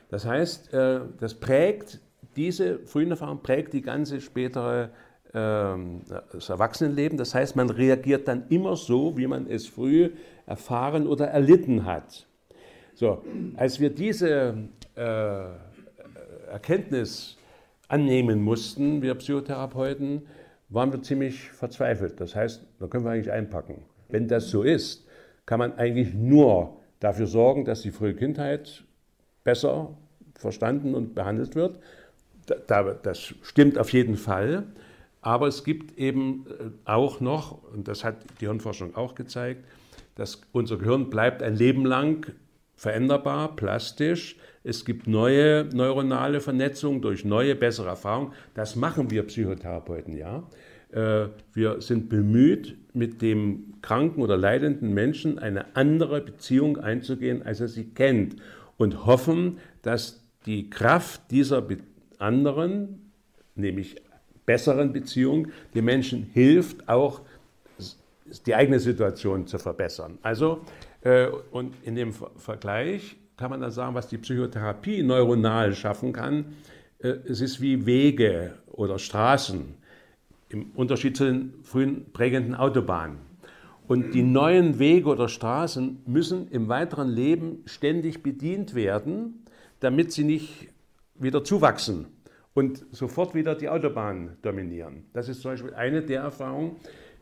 Das 0.09 0.25
heißt, 0.25 0.73
das 0.73 1.33
prägt 1.33 2.01
diese 2.35 2.79
frühen 2.79 3.11
Erfahrungen 3.11 3.41
prägt 3.41 3.73
die 3.73 3.81
ganze 3.81 4.21
spätere 4.21 4.89
das 5.35 6.49
Erwachsenenleben. 6.49 7.17
Das 7.17 7.35
heißt, 7.35 7.55
man 7.55 7.69
reagiert 7.69 8.27
dann 8.27 8.45
immer 8.49 8.75
so, 8.75 9.17
wie 9.17 9.27
man 9.27 9.49
es 9.49 9.67
früh 9.67 10.11
erfahren 10.45 11.07
oder 11.07 11.27
erlitten 11.27 11.85
hat. 11.85 12.27
So, 12.93 13.21
als 13.57 13.79
wir 13.79 13.89
diese 13.89 14.55
äh, 14.95 15.45
Erkenntnis 16.49 17.37
annehmen 17.87 18.41
mussten, 18.41 19.01
wir 19.01 19.15
Psychotherapeuten, 19.15 20.23
waren 20.69 20.91
wir 20.91 21.01
ziemlich 21.01 21.49
verzweifelt. 21.51 22.19
Das 22.19 22.35
heißt, 22.35 22.65
da 22.79 22.87
können 22.87 23.03
wir 23.03 23.11
eigentlich 23.11 23.31
einpacken. 23.31 23.83
Wenn 24.09 24.27
das 24.27 24.49
so 24.49 24.63
ist, 24.63 25.05
kann 25.45 25.59
man 25.59 25.73
eigentlich 25.77 26.13
nur 26.13 26.77
dafür 26.99 27.27
sorgen, 27.27 27.65
dass 27.65 27.81
die 27.81 27.91
frühe 27.91 28.15
Kindheit 28.15 28.83
besser 29.43 29.95
verstanden 30.35 30.95
und 30.95 31.13
behandelt 31.13 31.55
wird 31.55 31.79
das 32.45 33.33
stimmt 33.41 33.77
auf 33.77 33.91
jeden 33.91 34.15
Fall. 34.15 34.63
Aber 35.25 35.47
es 35.47 35.63
gibt 35.63 35.97
eben 35.97 36.45
äh, 36.47 36.69
auch 36.85 37.19
noch, 37.19 37.63
und 37.73 37.87
das 37.87 38.03
hat 38.03 38.17
die 38.39 38.45
Hirnforschung 38.45 38.95
auch 38.95 39.15
gezeigt, 39.15 39.65
dass 40.13 40.39
unser 40.51 40.77
Gehirn 40.77 41.09
bleibt 41.09 41.41
ein 41.41 41.55
Leben 41.55 41.83
lang 41.83 42.31
veränderbar, 42.75 43.55
plastisch. 43.55 44.37
Es 44.63 44.85
gibt 44.85 45.07
neue 45.07 45.67
neuronale 45.73 46.41
Vernetzungen 46.41 47.01
durch 47.01 47.25
neue, 47.25 47.55
bessere 47.55 47.87
Erfahrungen. 47.87 48.33
Das 48.53 48.75
machen 48.75 49.09
wir 49.09 49.23
Psychotherapeuten, 49.23 50.15
ja. 50.15 50.43
Äh, 50.91 51.29
wir 51.53 51.81
sind 51.81 52.07
bemüht, 52.07 52.77
mit 52.93 53.23
dem 53.23 53.81
kranken 53.81 54.21
oder 54.21 54.37
leidenden 54.37 54.93
Menschen 54.93 55.39
eine 55.39 55.75
andere 55.75 56.21
Beziehung 56.21 56.77
einzugehen, 56.77 57.41
als 57.41 57.61
er 57.61 57.67
sie 57.67 57.89
kennt. 57.95 58.35
Und 58.77 59.07
hoffen, 59.07 59.57
dass 59.81 60.23
die 60.45 60.69
Kraft 60.69 61.31
dieser 61.31 61.65
anderen, 62.19 63.11
nämlich 63.55 64.04
besseren 64.45 64.93
Beziehung, 64.93 65.47
den 65.73 65.85
Menschen 65.85 66.29
hilft, 66.33 66.87
auch 66.87 67.21
die 68.45 68.55
eigene 68.55 68.79
Situation 68.79 69.47
zu 69.47 69.57
verbessern. 69.57 70.17
Also, 70.21 70.61
äh, 71.01 71.27
und 71.51 71.75
in 71.83 71.95
dem 71.95 72.13
Vergleich 72.13 73.15
kann 73.37 73.51
man 73.51 73.61
dann 73.61 73.71
sagen, 73.71 73.95
was 73.95 74.07
die 74.07 74.17
Psychotherapie 74.17 75.03
neuronal 75.03 75.73
schaffen 75.73 76.13
kann. 76.13 76.55
Äh, 76.99 77.09
es 77.27 77.41
ist 77.41 77.61
wie 77.61 77.85
Wege 77.85 78.53
oder 78.71 78.97
Straßen 78.97 79.75
im 80.49 80.71
Unterschied 80.75 81.17
zu 81.17 81.25
den 81.25 81.53
frühen 81.63 82.11
prägenden 82.13 82.55
Autobahnen. 82.55 83.17
Und 83.87 84.13
die 84.13 84.23
neuen 84.23 84.79
Wege 84.79 85.09
oder 85.09 85.29
Straßen 85.29 86.01
müssen 86.07 86.49
im 86.49 86.69
weiteren 86.69 87.09
Leben 87.09 87.61
ständig 87.65 88.23
bedient 88.23 88.73
werden, 88.73 89.45
damit 89.79 90.11
sie 90.11 90.23
nicht 90.23 90.69
wieder 91.15 91.43
zuwachsen 91.43 92.07
und 92.55 92.85
sofort 92.91 93.35
wieder 93.35 93.53
die 93.53 93.69
Autobahn 93.69 94.37
dominieren. 94.41 95.03
Das 95.13 95.29
ist 95.29 95.41
zum 95.41 95.51
Beispiel 95.51 95.73
eine 95.75 96.01
der 96.01 96.21
Erfahrungen, 96.21 96.77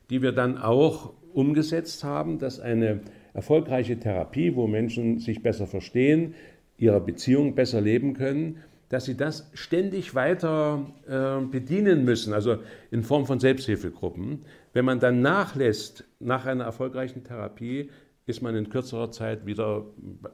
die 0.09 0.21
wir 0.21 0.31
dann 0.31 0.57
auch 0.57 1.13
umgesetzt 1.33 2.03
haben, 2.03 2.37
dass 2.37 2.59
eine 2.59 3.01
erfolgreiche 3.33 3.99
Therapie, 3.99 4.55
wo 4.55 4.67
Menschen 4.67 5.19
sich 5.19 5.41
besser 5.41 5.65
verstehen, 5.65 6.35
ihre 6.77 7.01
Beziehung 7.01 7.55
besser 7.55 7.81
leben 7.81 8.13
können, 8.13 8.59
dass 8.89 9.05
sie 9.05 9.17
das 9.17 9.49
ständig 9.53 10.13
weiter 10.13 10.85
äh, 11.07 11.43
bedienen 11.43 12.05
müssen, 12.05 12.31
also 12.31 12.57
in 12.91 13.01
Form 13.01 13.25
von 13.25 13.39
Selbsthilfegruppen. 13.39 14.45
Wenn 14.73 14.85
man 14.85 14.99
dann 14.99 15.21
nachlässt 15.21 16.03
nach 16.19 16.45
einer 16.45 16.65
erfolgreichen 16.65 17.23
Therapie, 17.23 17.89
ist 18.27 18.43
man 18.43 18.55
in 18.55 18.69
kürzerer 18.69 19.09
Zeit 19.09 19.47
wieder 19.47 19.85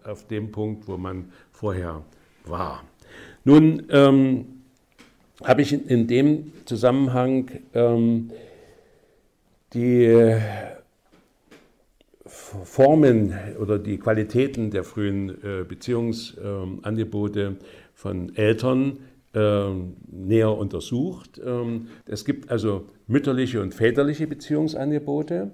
auf 0.04 0.28
dem 0.28 0.52
Punkt, 0.52 0.90
wo 0.90 0.98
man 0.98 1.32
vorher 1.52 2.04
war. 2.44 2.84
Nun, 3.46 3.84
ähm, 3.90 4.59
habe 5.44 5.62
ich 5.62 5.90
in 5.90 6.08
dem 6.08 6.52
Zusammenhang 6.66 7.50
ähm, 7.74 8.32
die 9.74 10.38
Formen 12.26 13.34
oder 13.60 13.80
die 13.80 13.98
Qualitäten 13.98 14.72
der 14.72 14.84
frühen 14.84 15.30
äh, 15.44 15.64
Beziehungsangebote 15.64 17.42
ähm, 17.42 17.58
von 17.94 18.36
Eltern 18.36 18.98
ähm, 19.34 19.96
näher 20.12 20.58
untersucht. 20.58 21.40
Ähm, 21.44 21.88
es 22.06 22.26
gibt 22.26 22.50
also 22.50 22.86
mütterliche 23.08 23.62
und 23.62 23.74
väterliche 23.74 24.28
Beziehungsangebote. 24.28 25.52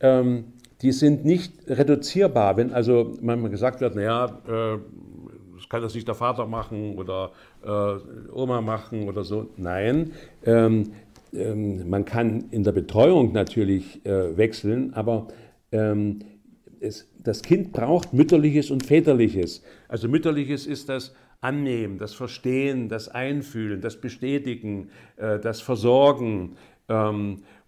Ähm, 0.00 0.44
die 0.82 0.92
sind 0.92 1.24
nicht 1.24 1.52
reduzierbar, 1.68 2.56
wenn 2.56 2.72
also 2.72 3.16
manchmal 3.20 3.50
gesagt 3.50 3.80
wird, 3.80 3.94
naja, 3.94 4.26
äh, 4.46 4.78
das 5.56 5.68
kann 5.68 5.82
das 5.82 5.94
nicht 5.94 6.08
der 6.08 6.14
Vater 6.14 6.46
machen 6.46 6.96
oder 6.96 7.32
äh, 7.64 8.32
Oma 8.32 8.60
machen 8.60 9.08
oder 9.08 9.24
so. 9.24 9.50
Nein, 9.56 10.12
ähm, 10.44 10.92
ähm, 11.32 11.88
man 11.88 12.04
kann 12.04 12.46
in 12.50 12.64
der 12.64 12.72
Betreuung 12.72 13.32
natürlich 13.32 14.04
äh, 14.04 14.36
wechseln, 14.36 14.94
aber 14.94 15.28
ähm, 15.72 16.20
es, 16.80 17.08
das 17.22 17.42
Kind 17.42 17.72
braucht 17.72 18.12
mütterliches 18.12 18.70
und 18.70 18.84
väterliches. 18.84 19.62
Also 19.88 20.08
mütterliches 20.08 20.66
ist 20.66 20.88
das 20.88 21.14
Annehmen, 21.40 21.98
das 21.98 22.14
Verstehen, 22.14 22.88
das 22.88 23.08
Einfühlen, 23.08 23.80
das 23.80 24.00
Bestätigen, 24.00 24.90
äh, 25.16 25.38
das 25.38 25.60
Versorgen. 25.60 26.56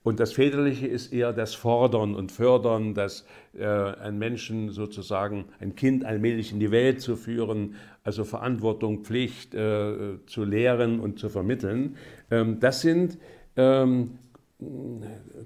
Und 0.03 0.19
das 0.19 0.33
Väterliche 0.33 0.87
ist 0.87 1.13
eher 1.13 1.33
das 1.33 1.55
Fordern 1.55 2.15
und 2.15 2.33
Fördern, 2.33 2.95
das 2.95 3.25
äh, 3.57 3.65
einen 3.65 4.19
Menschen 4.19 4.71
sozusagen, 4.71 5.45
ein 5.61 5.77
Kind 5.77 6.05
allmählich 6.05 6.53
in 6.53 6.59
die 6.59 6.73
Welt 6.73 7.01
zu 7.01 7.15
führen, 7.15 7.77
also 8.03 8.25
Verantwortung, 8.25 9.05
Pflicht 9.05 9.55
äh, 9.55 10.19
zu 10.27 10.45
lehren 10.45 10.99
und 10.99 11.21
zu 11.21 11.29
vermitteln. 11.29 11.97
Ähm, 12.31 12.59
das 12.59 12.81
sind 12.81 13.19
ähm, 13.57 14.19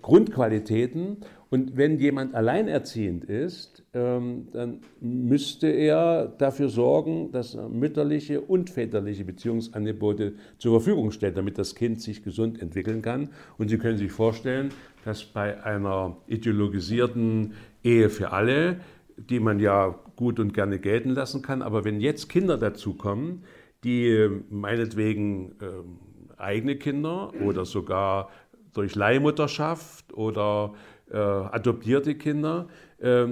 Grundqualitäten. 0.01 1.19
Und 1.49 1.77
wenn 1.77 1.99
jemand 1.99 2.35
alleinerziehend 2.35 3.25
ist, 3.25 3.85
ähm, 3.95 4.49
dann 4.53 4.81
müsste 5.01 5.69
er 5.69 6.27
dafür 6.27 6.69
sorgen, 6.69 7.31
dass 7.31 7.55
er 7.55 7.69
mütterliche 7.69 8.41
und 8.41 8.69
väterliche 8.69 9.25
Beziehungsangebote 9.25 10.35
zur 10.59 10.81
Verfügung 10.81 11.13
stellt, 11.13 11.37
damit 11.37 11.57
das 11.57 11.77
Kind 11.77 12.01
sich 12.03 12.25
gesund 12.25 12.61
entwickeln 12.61 13.01
kann. 13.01 13.31
Und 13.59 13.69
Sie 13.69 13.79
können 13.79 13.97
sich 13.97 14.11
vorstellen, 14.11 14.71
dass 15.05 15.25
bei 15.25 15.63
einer 15.63 16.17
ideologisierten 16.27 17.55
Ehe 17.85 18.11
für 18.11 18.33
alle, 18.33 18.81
die 19.17 19.39
man 19.39 19.61
ja 19.61 19.95
gut 20.17 20.41
und 20.41 20.53
gerne 20.53 20.81
gelten 20.81 21.11
lassen 21.11 21.43
kann, 21.43 21.63
aber 21.63 21.85
wenn 21.85 22.01
jetzt 22.01 22.29
Kinder 22.29 22.59
dazukommen, 22.59 23.45
die 23.85 24.29
meinetwegen 24.51 25.53
äh, 25.61 26.41
eigene 26.41 26.77
Kinder 26.77 27.33
oder 27.41 27.65
sogar 27.65 28.31
durch 28.75 28.95
Leihmutterschaft 28.95 30.13
oder 30.13 30.75
äh, 31.11 31.17
adoptierte 31.17 32.15
Kinder, 32.15 32.69
äh, 32.99 33.27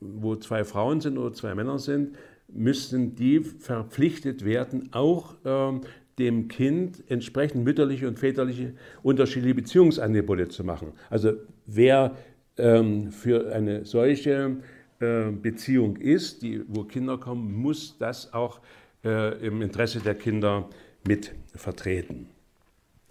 wo 0.00 0.36
zwei 0.36 0.64
Frauen 0.64 1.00
sind 1.00 1.18
oder 1.18 1.32
zwei 1.32 1.54
Männer 1.54 1.78
sind, 1.78 2.16
müssten 2.48 3.14
die 3.14 3.40
verpflichtet 3.40 4.44
werden, 4.44 4.90
auch 4.92 5.34
ähm, 5.44 5.80
dem 6.18 6.48
Kind 6.48 7.02
entsprechend 7.08 7.64
mütterliche 7.64 8.08
und 8.08 8.18
väterliche 8.18 8.72
unterschiedliche 9.02 9.54
Beziehungsangebote 9.54 10.48
zu 10.48 10.64
machen. 10.64 10.92
Also 11.10 11.32
wer 11.66 12.16
ähm, 12.56 13.10
für 13.12 13.52
eine 13.52 13.84
solche 13.84 14.56
äh, 15.00 15.30
Beziehung 15.30 15.96
ist, 15.96 16.42
die, 16.42 16.62
wo 16.68 16.84
Kinder 16.84 17.18
kommen, 17.18 17.54
muss 17.54 17.98
das 17.98 18.32
auch 18.32 18.60
äh, 19.04 19.46
im 19.46 19.60
Interesse 19.60 20.00
der 20.00 20.14
Kinder 20.14 20.68
mit 21.06 21.32
vertreten. 21.54 22.28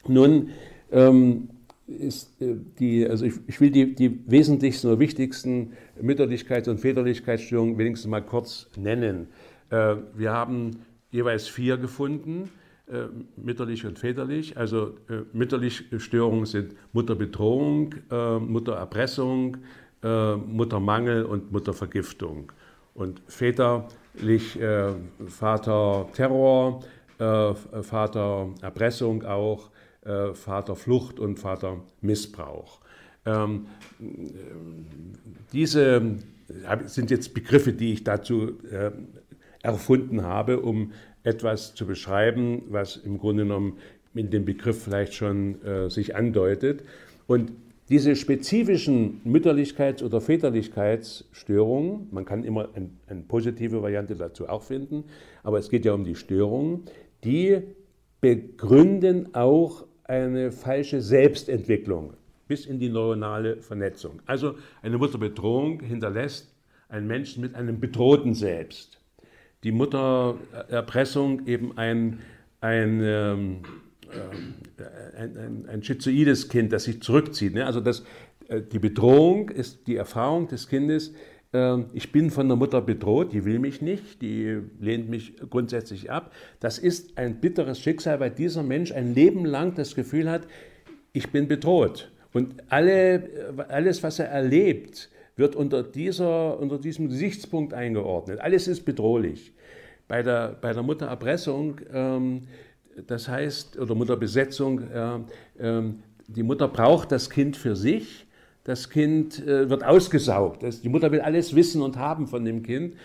Nun, 0.08 0.50
ähm, 0.92 1.50
ist 1.88 2.42
äh, 2.42 2.56
die, 2.80 3.08
also 3.08 3.26
ich, 3.26 3.36
ich 3.48 3.62
will 3.62 3.72
die, 3.72 3.96
die, 3.96 4.20
wesentlichsten 4.30 4.88
oder 4.88 5.00
wichtigsten 5.00 5.74
Mütterlichkeits- 6.02 6.70
und 6.70 6.80
Väterlichkeitsstörungen 6.80 7.78
wenigstens 7.78 8.10
mal 8.10 8.24
kurz 8.24 8.68
nennen. 8.76 9.28
Äh, 9.70 9.96
wir 10.16 10.32
haben 10.32 10.72
jeweils 11.12 11.48
vier 11.48 11.78
gefunden, 11.78 12.50
äh, 12.88 13.04
mütterlich 13.38 13.86
und 13.86 14.00
väterlich. 14.00 14.58
Also 14.58 14.96
mütterliche 15.34 16.00
Störungen 16.00 16.46
sind 16.46 16.76
Mutterbedrohung, 16.94 17.96
Muttererpressung, 18.40 19.58
Muttermangel 20.02 21.24
und 21.24 21.52
Muttervergiftung. 21.52 22.52
Und 22.94 23.22
väterlich 23.28 24.60
Vaterterror, 25.26 26.84
Vatererpressung 27.18 29.24
auch, 29.24 29.72
äh, 30.06 30.34
Vaterflucht 30.34 31.20
und 31.20 31.40
Vatermissbrauch. 31.40 32.80
Ähm, 33.26 33.68
diese 35.52 36.18
sind 36.86 37.12
jetzt 37.12 37.34
Begriffe, 37.34 37.74
die 37.74 37.94
ich 37.94 38.04
dazu 38.04 38.54
äh, 38.72 38.92
erfunden 39.64 40.24
habe, 40.24 40.60
um 40.60 40.92
etwas 41.24 41.74
zu 41.74 41.88
beschreiben, 41.88 42.64
was 42.70 42.98
im 42.98 43.18
Grunde 43.18 43.44
genommen 43.44 43.80
in 44.14 44.30
dem 44.30 44.46
Begriff 44.46 44.84
vielleicht 44.84 45.16
schon 45.16 45.62
äh, 45.64 45.90
sich 45.90 46.16
andeutet. 46.16 46.84
Und 47.28 47.52
diese 47.90 48.16
spezifischen 48.16 49.22
Mütterlichkeits- 49.26 50.04
oder 50.04 50.22
Väterlichkeitsstörungen, 50.22 52.08
man 52.12 52.26
kann 52.26 52.44
immer 52.44 52.70
eine 52.74 53.22
positive 53.28 53.82
Variante 53.82 54.16
dazu 54.16 54.48
auch 54.48 54.64
finden, 54.64 55.04
aber 55.44 55.60
es 55.60 55.70
geht 55.70 55.86
ja 55.86 55.94
um 55.94 56.04
die 56.04 56.16
Störungen, 56.16 56.84
die 57.24 57.62
begründen 58.22 59.36
auch 59.36 59.86
eine 60.06 60.52
falsche 60.52 61.02
Selbstentwicklung 61.02 62.14
bis 62.48 62.66
in 62.66 62.80
die 62.80 62.90
neuronale 62.90 63.58
Vernetzung. 63.62 64.22
Also 64.26 64.56
eine 64.82 64.98
Mutterbedrohung 64.98 65.82
hinterlässt 65.82 66.54
einen 66.90 67.08
Menschen 67.08 67.42
mit 67.42 67.56
einem 67.56 67.80
bedrohten 67.80 68.34
Selbst. 68.36 69.00
Die 69.64 69.72
Muttererpressung 69.72 71.48
eben 71.48 71.76
ein, 71.78 72.20
ein, 72.62 73.02
ähm, 73.04 73.58
äh, 74.12 75.18
ein, 75.18 75.38
ein, 75.38 75.66
ein 75.68 75.84
schizoides 75.84 76.50
Kind, 76.50 76.72
das 76.72 76.84
sich 76.84 77.02
zurückzieht. 77.02 77.56
Ne? 77.56 77.66
Also 77.66 77.82
das, 77.82 78.04
äh, 78.48 78.62
die 78.62 78.78
Bedrohung 78.78 79.50
ist 79.50 79.88
die 79.88 79.96
Erfahrung 79.96 80.48
des 80.48 80.68
Kindes, 80.68 81.14
ich 81.94 82.12
bin 82.12 82.32
von 82.32 82.50
der 82.50 82.58
Mutter 82.58 82.82
bedroht, 82.82 83.32
die 83.32 83.46
will 83.46 83.60
mich 83.60 83.82
nicht, 83.82 84.22
die 84.22 84.60
lehnt 84.82 85.10
mich 85.10 85.36
grundsätzlich 85.50 86.12
ab. 86.12 86.34
Das 86.60 86.78
ist 86.78 87.18
ein 87.18 87.40
bitteres 87.40 87.80
Schicksal, 87.80 88.20
weil 88.20 88.32
dieser 88.32 88.62
Mensch 88.62 88.92
ein 88.92 89.16
Leben 89.16 89.46
lang 89.46 89.74
das 89.74 89.96
Gefühl 89.96 90.30
hat, 90.30 90.48
ich 91.14 91.32
bin 91.32 91.48
bedroht. 91.48 92.12
Und 92.34 92.56
alle, 92.68 93.56
alles, 93.70 94.04
was 94.04 94.20
er 94.20 94.26
erlebt, 94.26 95.10
wird 95.38 95.56
unter, 95.56 95.84
dieser, 95.84 96.60
unter 96.60 96.78
diesem 96.78 97.08
Gesichtspunkt 97.08 97.74
eingeordnet. 97.74 98.40
Alles 98.42 98.68
ist 98.68 98.84
bedrohlich. 98.84 99.54
Bei 100.08 100.22
der, 100.22 100.58
bei 100.60 100.74
der 100.74 100.84
Muttererpressung, 100.84 101.80
ähm, 101.92 102.42
das 103.08 103.28
heißt, 103.28 103.78
oder 103.80 103.96
Mutterbesetzung, 103.96 104.82
äh, 104.92 105.16
äh, 105.58 105.94
die 106.28 106.44
Mutter 106.44 106.68
braucht 106.68 107.12
das 107.12 107.30
Kind 107.30 107.56
für 107.58 107.76
sich, 107.76 108.25
das 108.66 108.90
Kind 108.90 109.46
äh, 109.48 109.70
wird 109.70 109.84
ausgesaugt. 109.84 110.64
Die 110.84 110.90
Mutter 110.90 111.12
will 111.12 111.22
alles 111.22 111.56
wissen 111.56 111.82
und 111.82 111.98
haben 111.98 112.28
von 112.28 112.44
dem 112.44 112.64
Kind. 112.64 112.96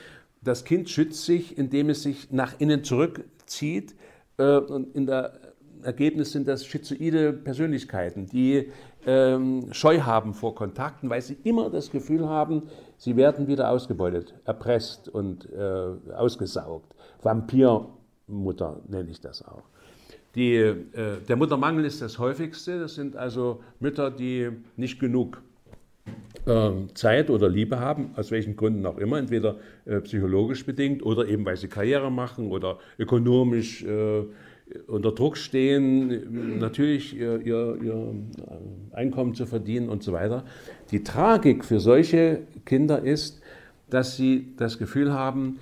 Das 0.42 0.64
Kind 0.64 0.88
schützt 0.88 1.24
sich, 1.24 1.56
indem 1.56 1.90
es 1.90 2.02
sich 2.02 2.32
nach 2.32 2.58
innen 2.58 2.82
zurückzieht. 2.82 3.94
Äh, 4.38 4.56
und 4.56 4.96
in 4.96 5.06
der 5.06 5.38
Ergebnis 5.82 6.32
sind 6.32 6.48
das 6.48 6.66
schizoide 6.66 7.32
Persönlichkeiten, 7.32 8.26
die 8.26 8.70
ähm, 9.06 9.68
Scheu 9.72 10.00
haben 10.00 10.34
vor 10.34 10.54
Kontakten, 10.54 11.08
weil 11.08 11.22
sie 11.22 11.36
immer 11.44 11.70
das 11.70 11.90
Gefühl 11.90 12.28
haben, 12.28 12.64
sie 12.96 13.16
werden 13.16 13.46
wieder 13.46 13.70
ausgebeutet, 13.70 14.34
erpresst 14.44 15.08
und 15.08 15.48
äh, 15.52 16.12
ausgesaugt. 16.12 16.94
Vampirmutter 17.22 18.80
nenne 18.88 19.10
ich 19.10 19.20
das 19.20 19.42
auch. 19.44 19.62
Die, 20.34 20.54
äh, 20.56 21.20
der 21.28 21.36
Muttermangel 21.36 21.84
ist 21.84 22.00
das 22.00 22.18
häufigste. 22.18 22.80
Das 22.80 22.94
sind 22.94 23.16
also 23.16 23.60
Mütter, 23.80 24.10
die 24.10 24.50
nicht 24.76 25.00
genug 25.00 25.42
Zeit 26.94 27.30
oder 27.30 27.48
Liebe 27.48 27.78
haben, 27.78 28.10
aus 28.16 28.30
welchen 28.30 28.56
Gründen 28.56 28.84
auch 28.86 28.98
immer, 28.98 29.18
entweder 29.18 29.56
äh, 29.84 30.00
psychologisch 30.00 30.64
bedingt 30.64 31.04
oder 31.04 31.28
eben 31.28 31.44
weil 31.44 31.56
sie 31.56 31.68
Karriere 31.68 32.10
machen 32.10 32.50
oder 32.50 32.78
ökonomisch 32.98 33.84
äh, 33.84 34.24
unter 34.86 35.12
Druck 35.12 35.36
stehen, 35.36 36.58
natürlich 36.58 37.16
ihr, 37.16 37.40
ihr, 37.40 37.78
ihr, 37.82 38.14
Einkommen 38.92 39.34
zu 39.34 39.46
verdienen 39.46 39.88
und 39.88 40.02
so 40.02 40.12
weiter. 40.12 40.44
Die 40.90 41.02
Tragik 41.02 41.64
für 41.64 41.80
solche 41.80 42.42
Kinder 42.64 43.02
ist, 43.02 43.40
dass 43.88 44.16
sie 44.16 44.54
das 44.56 44.78
Gefühl 44.78 45.12
haben, 45.12 45.58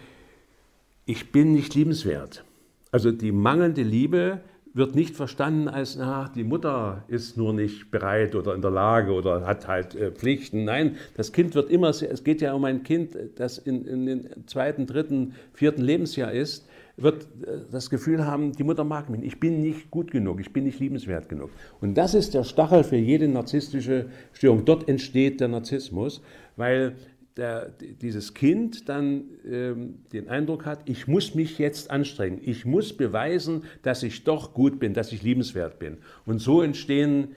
ich 1.07 1.33
bin 1.33 1.53
nicht 1.53 1.74
liebenswert. 1.74 2.44
Also 2.90 3.11
die 3.11 3.33
mangelnde 3.33 3.83
Liebe 3.83 4.40
wird 4.79 4.95
nicht 4.95 5.14
verstanden 5.14 5.69
als, 5.69 5.97
na, 5.97 6.31
die 6.35 6.45
Mutter 6.45 7.05
ist 7.09 7.37
nur 7.37 7.53
nicht 7.53 7.91
bereit 7.91 8.35
oder 8.35 8.55
in 8.55 8.62
der 8.62 8.71
Lage 8.71 9.12
oder 9.12 9.47
hat 9.47 9.69
halt 9.69 9.95
äh, 9.95 10.11
Pflichten. 10.11 10.64
Nein, 10.64 10.97
das 11.14 11.33
Kind 11.33 11.55
wird 11.55 11.71
immer, 11.71 11.88
es 11.91 12.25
geht 12.25 12.41
ja 12.41 12.55
um 12.55 12.64
ein 12.64 12.83
Kind, 12.85 13.17
das 13.37 13.59
in, 13.59 13.85
in 13.85 14.07
den 14.07 14.47
zweiten, 14.47 14.87
dritten, 14.87 15.35
vierten 15.53 15.83
Lebensjahr 15.83 16.33
ist 16.33 16.67
wird 16.99 17.23
äh, 17.47 17.61
das 17.71 17.91
Gefühl 17.91 18.27
haben, 18.27 18.53
die 18.53 18.64
Mutter 18.64 18.85
mag 18.85 19.09
mich 19.09 19.23
ich 19.23 19.41
bin 19.41 19.61
nicht 19.61 19.91
gut 19.91 20.11
genug, 20.11 20.41
ich 20.41 20.53
bin 20.53 20.64
nicht 20.64 20.81
liebenswert 20.81 21.29
genug. 21.29 21.51
Und 21.81 21.95
das 21.95 22.14
ist 22.14 22.35
der 22.35 22.45
Stachel 22.45 22.85
für 22.85 22.97
jede 22.97 23.29
narzisstische 23.29 24.07
Störung. 24.33 24.64
Dort 24.64 24.88
entsteht 24.88 25.41
der 25.41 25.49
Narzissmus, 25.49 26.21
weil 26.57 26.97
der, 27.38 27.70
dieses 28.03 28.35
Kind 28.35 28.88
dann 28.88 29.24
ähm, 29.48 30.01
den 30.12 30.29
Eindruck 30.29 30.66
hat, 30.66 30.81
ich 30.87 31.07
muss 31.07 31.35
mich 31.35 31.59
jetzt 31.59 31.90
anstrengen, 31.90 32.40
ich 32.42 32.64
muss 32.66 32.94
beweisen, 32.94 33.62
dass 33.83 34.03
ich 34.03 34.24
doch 34.24 34.53
gut 34.53 34.79
bin, 34.81 34.92
dass 34.92 35.12
ich 35.12 35.22
liebenswert 35.22 35.79
bin. 35.79 35.98
Und 36.27 36.40
so 36.40 36.61
entstehen 36.61 37.29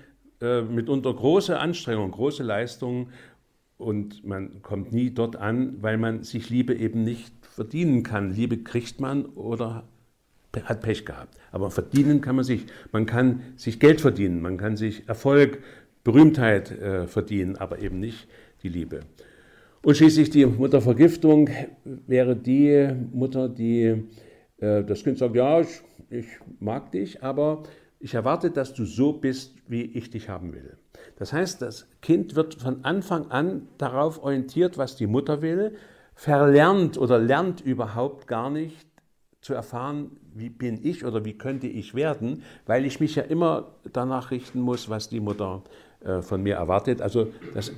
äh, 0.42 0.64
mitunter 0.64 1.14
große 1.14 1.58
Anstrengungen, 1.58 2.12
große 2.12 2.42
Leistungen 2.42 3.10
und 3.78 4.26
man 4.26 4.62
kommt 4.64 4.92
nie 4.92 5.12
dort 5.12 5.36
an, 5.36 5.82
weil 5.82 5.98
man 5.98 6.24
sich 6.24 6.50
Liebe 6.50 6.74
eben 6.74 7.04
nicht 7.04 7.34
verdienen 7.42 8.04
kann. 8.04 8.34
Liebe 8.34 8.58
kriegt 8.58 9.00
man 9.00 9.26
oder 9.26 9.88
hat 10.64 10.82
Pech 10.82 11.06
gehabt. 11.06 11.38
Aber 11.52 11.72
verdienen 11.72 12.22
kann 12.22 12.36
man 12.36 12.44
sich. 12.44 12.66
Man 12.92 13.06
kann 13.06 13.42
sich 13.56 13.80
Geld 13.80 14.02
verdienen, 14.02 14.42
man 14.42 14.58
kann 14.58 14.78
sich 14.78 15.08
Erfolg, 15.08 15.60
Berühmtheit 16.04 16.72
äh, 16.72 17.08
verdienen, 17.08 17.56
aber 17.56 17.80
eben 17.80 18.00
nicht 18.00 18.28
die 18.64 18.70
Liebe. 18.70 19.02
Und 19.84 19.98
schließlich 19.98 20.30
die 20.30 20.46
Muttervergiftung 20.46 21.50
wäre 21.84 22.36
die 22.36 22.88
Mutter, 23.12 23.50
die 23.50 24.04
äh, 24.58 24.84
das 24.84 25.04
Kind 25.04 25.18
sagt, 25.18 25.36
ja, 25.36 25.62
ich, 25.62 25.82
ich 26.12 26.28
mag 26.60 26.92
dich, 26.92 27.24
aber 27.24 27.64
ich 28.00 28.14
erwarte, 28.14 28.52
dass 28.52 28.74
du 28.74 28.86
so 28.86 29.14
bist, 29.14 29.56
wie 29.68 29.82
ich 29.82 30.12
dich 30.12 30.30
haben 30.30 30.54
will. 30.54 30.78
Das 31.18 31.34
heißt, 31.34 31.64
das 31.64 31.88
Kind 32.02 32.36
wird 32.36 32.62
von 32.62 32.84
Anfang 32.86 33.32
an 33.32 33.68
darauf 33.80 34.24
orientiert, 34.24 34.78
was 34.78 34.96
die 34.96 35.08
Mutter 35.08 35.42
will, 35.42 35.74
verlernt 36.14 37.00
oder 37.00 37.18
lernt 37.18 37.62
überhaupt 37.62 38.28
gar 38.28 38.52
nicht 38.52 38.88
zu 39.42 39.56
erfahren, 39.56 40.12
wie 40.36 40.50
bin 40.50 40.80
ich 40.84 41.06
oder 41.06 41.26
wie 41.26 41.38
könnte 41.38 41.66
ich 41.68 41.96
werden, 41.96 42.44
weil 42.68 42.86
ich 42.86 43.00
mich 43.00 43.16
ja 43.16 43.24
immer 43.24 43.76
danach 43.92 44.30
richten 44.30 44.62
muss, 44.62 44.90
was 44.90 45.10
die 45.10 45.20
Mutter 45.20 45.64
äh, 45.66 45.91
von 46.22 46.42
mir 46.42 46.56
erwartet. 46.56 47.02
Also 47.02 47.28
das 47.54 47.72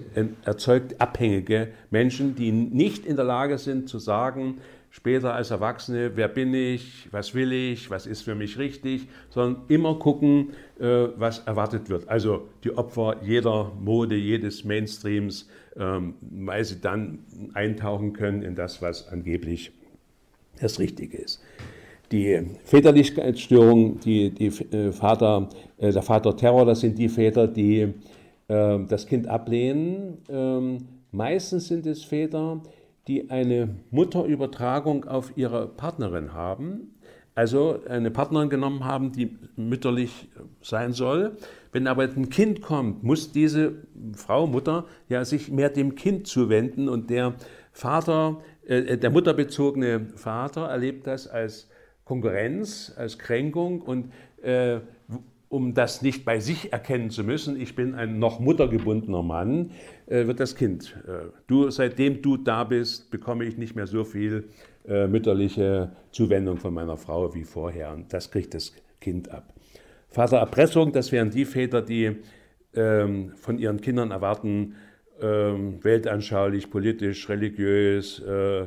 erzeugt 0.45 1.01
abhängige 1.01 1.69
Menschen, 1.91 2.35
die 2.35 2.51
nicht 2.51 3.05
in 3.05 3.17
der 3.17 3.25
Lage 3.25 3.57
sind 3.57 3.89
zu 3.89 3.99
sagen, 3.99 4.59
später 4.93 5.33
als 5.33 5.49
Erwachsene, 5.49 6.11
wer 6.15 6.27
bin 6.27 6.53
ich, 6.53 7.07
was 7.09 7.33
will 7.33 7.51
ich, 7.51 7.89
was 7.89 8.05
ist 8.05 8.21
für 8.21 8.35
mich 8.35 8.59
richtig, 8.59 9.07
sondern 9.31 9.63
immer 9.67 9.95
gucken, 9.95 10.51
äh, 10.79 11.07
was 11.17 11.39
erwartet 11.39 11.89
wird. 11.89 12.07
Also 12.07 12.47
die 12.63 12.77
Opfer 12.77 13.15
jeder 13.23 13.71
Mode, 13.81 14.15
jedes 14.15 14.63
Mainstreams, 14.63 15.49
ähm, 15.75 16.13
weil 16.21 16.63
sie 16.63 16.79
dann 16.79 17.19
eintauchen 17.55 18.13
können 18.13 18.43
in 18.43 18.53
das, 18.53 18.83
was 18.83 19.07
angeblich 19.07 19.71
das 20.61 20.77
Richtige 20.77 21.17
ist. 21.17 21.41
Die 22.11 22.45
Väterlichkeitsstörung, 22.63 23.99
die, 23.99 24.29
die 24.29 24.47
äh, 24.75 24.91
Vater, 24.91 25.49
äh, 25.79 25.91
der 25.91 26.03
Vaterterror, 26.03 26.65
das 26.65 26.81
sind 26.81 26.99
die 26.99 27.09
Väter, 27.09 27.47
die 27.47 27.95
das 28.87 29.07
Kind 29.07 29.27
ablehnen. 29.27 30.19
Ähm, 30.29 30.87
meistens 31.11 31.67
sind 31.67 31.85
es 31.85 32.03
Väter, 32.03 32.61
die 33.07 33.29
eine 33.29 33.69
Mutterübertragung 33.91 35.05
auf 35.05 35.33
ihre 35.35 35.67
Partnerin 35.67 36.33
haben, 36.33 36.95
also 37.35 37.79
eine 37.87 38.11
Partnerin 38.11 38.49
genommen 38.49 38.85
haben, 38.85 39.11
die 39.11 39.37
mütterlich 39.55 40.29
sein 40.61 40.93
soll. 40.93 41.37
Wenn 41.71 41.87
aber 41.87 42.03
ein 42.03 42.29
Kind 42.29 42.61
kommt, 42.61 43.03
muss 43.03 43.31
diese 43.31 43.73
Frau, 44.13 44.45
Mutter, 44.45 44.85
ja 45.09 45.25
sich 45.25 45.51
mehr 45.51 45.69
dem 45.69 45.95
Kind 45.95 46.27
zuwenden 46.27 46.87
und 46.87 47.09
der 47.09 47.33
Vater, 47.71 48.39
äh, 48.65 48.97
der 48.97 49.09
mutterbezogene 49.09 50.09
Vater 50.15 50.67
erlebt 50.67 51.07
das 51.07 51.27
als 51.27 51.69
Konkurrenz, 52.05 52.93
als 52.95 53.17
Kränkung 53.17 53.81
und 53.81 54.11
äh, 54.43 54.81
um 55.53 55.75
das 55.75 56.01
nicht 56.01 56.25
bei 56.25 56.39
sich 56.39 56.73
erkennen 56.73 57.11
zu 57.11 57.23
müssen, 57.23 57.61
ich 57.61 57.75
bin 57.75 57.93
ein 57.93 58.17
noch 58.17 58.39
muttergebundener 58.39 59.21
Mann, 59.21 59.69
äh, 60.07 60.25
wird 60.25 60.39
das 60.39 60.55
Kind. 60.55 60.97
Äh, 61.07 61.29
du, 61.45 61.69
seitdem 61.69 62.23
du 62.23 62.37
da 62.37 62.63
bist, 62.63 63.11
bekomme 63.11 63.45
ich 63.45 63.55
nicht 63.55 63.75
mehr 63.75 63.85
so 63.85 64.03
viel 64.03 64.49
äh, 64.87 65.05
mütterliche 65.05 65.91
Zuwendung 66.09 66.57
von 66.57 66.73
meiner 66.73 66.97
Frau 66.97 67.35
wie 67.35 67.43
vorher. 67.43 67.93
Und 67.93 68.11
das 68.11 68.31
kriegt 68.31 68.55
das 68.55 68.73
Kind 68.99 69.29
ab. 69.29 69.53
Vatererpressung, 70.09 70.91
das 70.91 71.11
wären 71.11 71.29
die 71.29 71.45
Väter, 71.45 71.83
die 71.83 72.15
ähm, 72.73 73.33
von 73.35 73.59
ihren 73.59 73.79
Kindern 73.79 74.09
erwarten, 74.09 74.73
ähm, 75.21 75.83
weltanschaulich, 75.83 76.71
politisch, 76.71 77.29
religiös, 77.29 78.19
äh, 78.21 78.65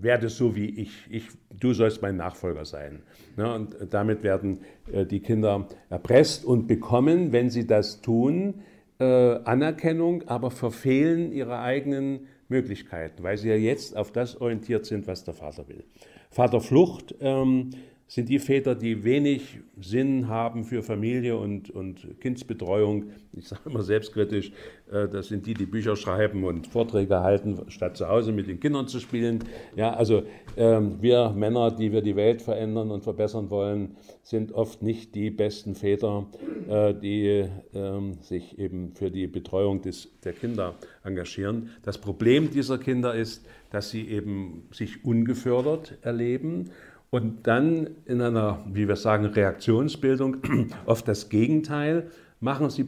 werde 0.00 0.28
so 0.28 0.54
wie 0.54 0.66
ich. 0.66 1.06
ich. 1.10 1.28
Du 1.58 1.72
sollst 1.72 2.02
mein 2.02 2.16
Nachfolger 2.16 2.64
sein. 2.64 3.02
Ne? 3.36 3.52
Und 3.52 3.76
damit 3.90 4.22
werden 4.22 4.60
äh, 4.92 5.06
die 5.06 5.20
Kinder 5.20 5.66
erpresst 5.90 6.44
und 6.44 6.66
bekommen, 6.66 7.32
wenn 7.32 7.50
sie 7.50 7.66
das 7.66 8.00
tun, 8.00 8.62
äh, 8.98 9.04
Anerkennung, 9.04 10.26
aber 10.28 10.50
verfehlen 10.50 11.32
ihre 11.32 11.60
eigenen 11.60 12.26
Möglichkeiten, 12.48 13.22
weil 13.22 13.36
sie 13.36 13.48
ja 13.48 13.56
jetzt 13.56 13.96
auf 13.96 14.10
das 14.10 14.40
orientiert 14.40 14.86
sind, 14.86 15.06
was 15.06 15.24
der 15.24 15.34
Vater 15.34 15.68
will. 15.68 15.84
Vaterflucht 16.30 17.14
ähm, 17.20 17.70
sind 18.08 18.30
die 18.30 18.38
Väter, 18.38 18.74
die 18.74 19.04
wenig 19.04 19.60
Sinn 19.78 20.28
haben 20.28 20.64
für 20.64 20.82
Familie 20.82 21.36
und, 21.36 21.68
und 21.70 22.18
Kindsbetreuung. 22.20 23.10
Ich 23.34 23.48
sage 23.48 23.62
immer 23.66 23.82
selbstkritisch, 23.82 24.50
äh, 24.90 25.06
das 25.08 25.28
sind 25.28 25.46
die, 25.46 25.52
die 25.52 25.66
Bücher 25.66 25.94
schreiben 25.94 26.42
und 26.44 26.66
Vorträge 26.66 27.20
halten, 27.20 27.60
statt 27.68 27.98
zu 27.98 28.08
Hause 28.08 28.32
mit 28.32 28.48
den 28.48 28.60
Kindern 28.60 28.88
zu 28.88 28.98
spielen. 28.98 29.44
Ja, 29.76 29.92
also 29.92 30.22
ähm, 30.56 30.96
wir 31.02 31.30
Männer, 31.36 31.70
die 31.70 31.92
wir 31.92 32.00
die 32.00 32.16
Welt 32.16 32.40
verändern 32.40 32.90
und 32.90 33.04
verbessern 33.04 33.50
wollen, 33.50 33.96
sind 34.22 34.52
oft 34.52 34.82
nicht 34.82 35.14
die 35.14 35.30
besten 35.30 35.74
Väter, 35.74 36.26
äh, 36.66 36.94
die 36.94 37.44
ähm, 37.74 38.14
sich 38.22 38.58
eben 38.58 38.94
für 38.94 39.10
die 39.10 39.26
Betreuung 39.26 39.82
des, 39.82 40.08
der 40.24 40.32
Kinder 40.32 40.76
engagieren. 41.04 41.70
Das 41.82 41.98
Problem 41.98 42.50
dieser 42.50 42.78
Kinder 42.78 43.14
ist, 43.14 43.46
dass 43.70 43.90
sie 43.90 44.08
eben 44.08 44.66
sich 44.72 45.04
ungefördert 45.04 45.98
erleben 46.00 46.70
und 47.10 47.46
dann 47.46 47.88
in 48.04 48.20
einer, 48.20 48.64
wie 48.70 48.86
wir 48.86 48.96
sagen, 48.96 49.26
Reaktionsbildung 49.26 50.36
oft 50.86 51.08
das 51.08 51.28
Gegenteil 51.28 52.10
machen 52.40 52.70
sie, 52.70 52.82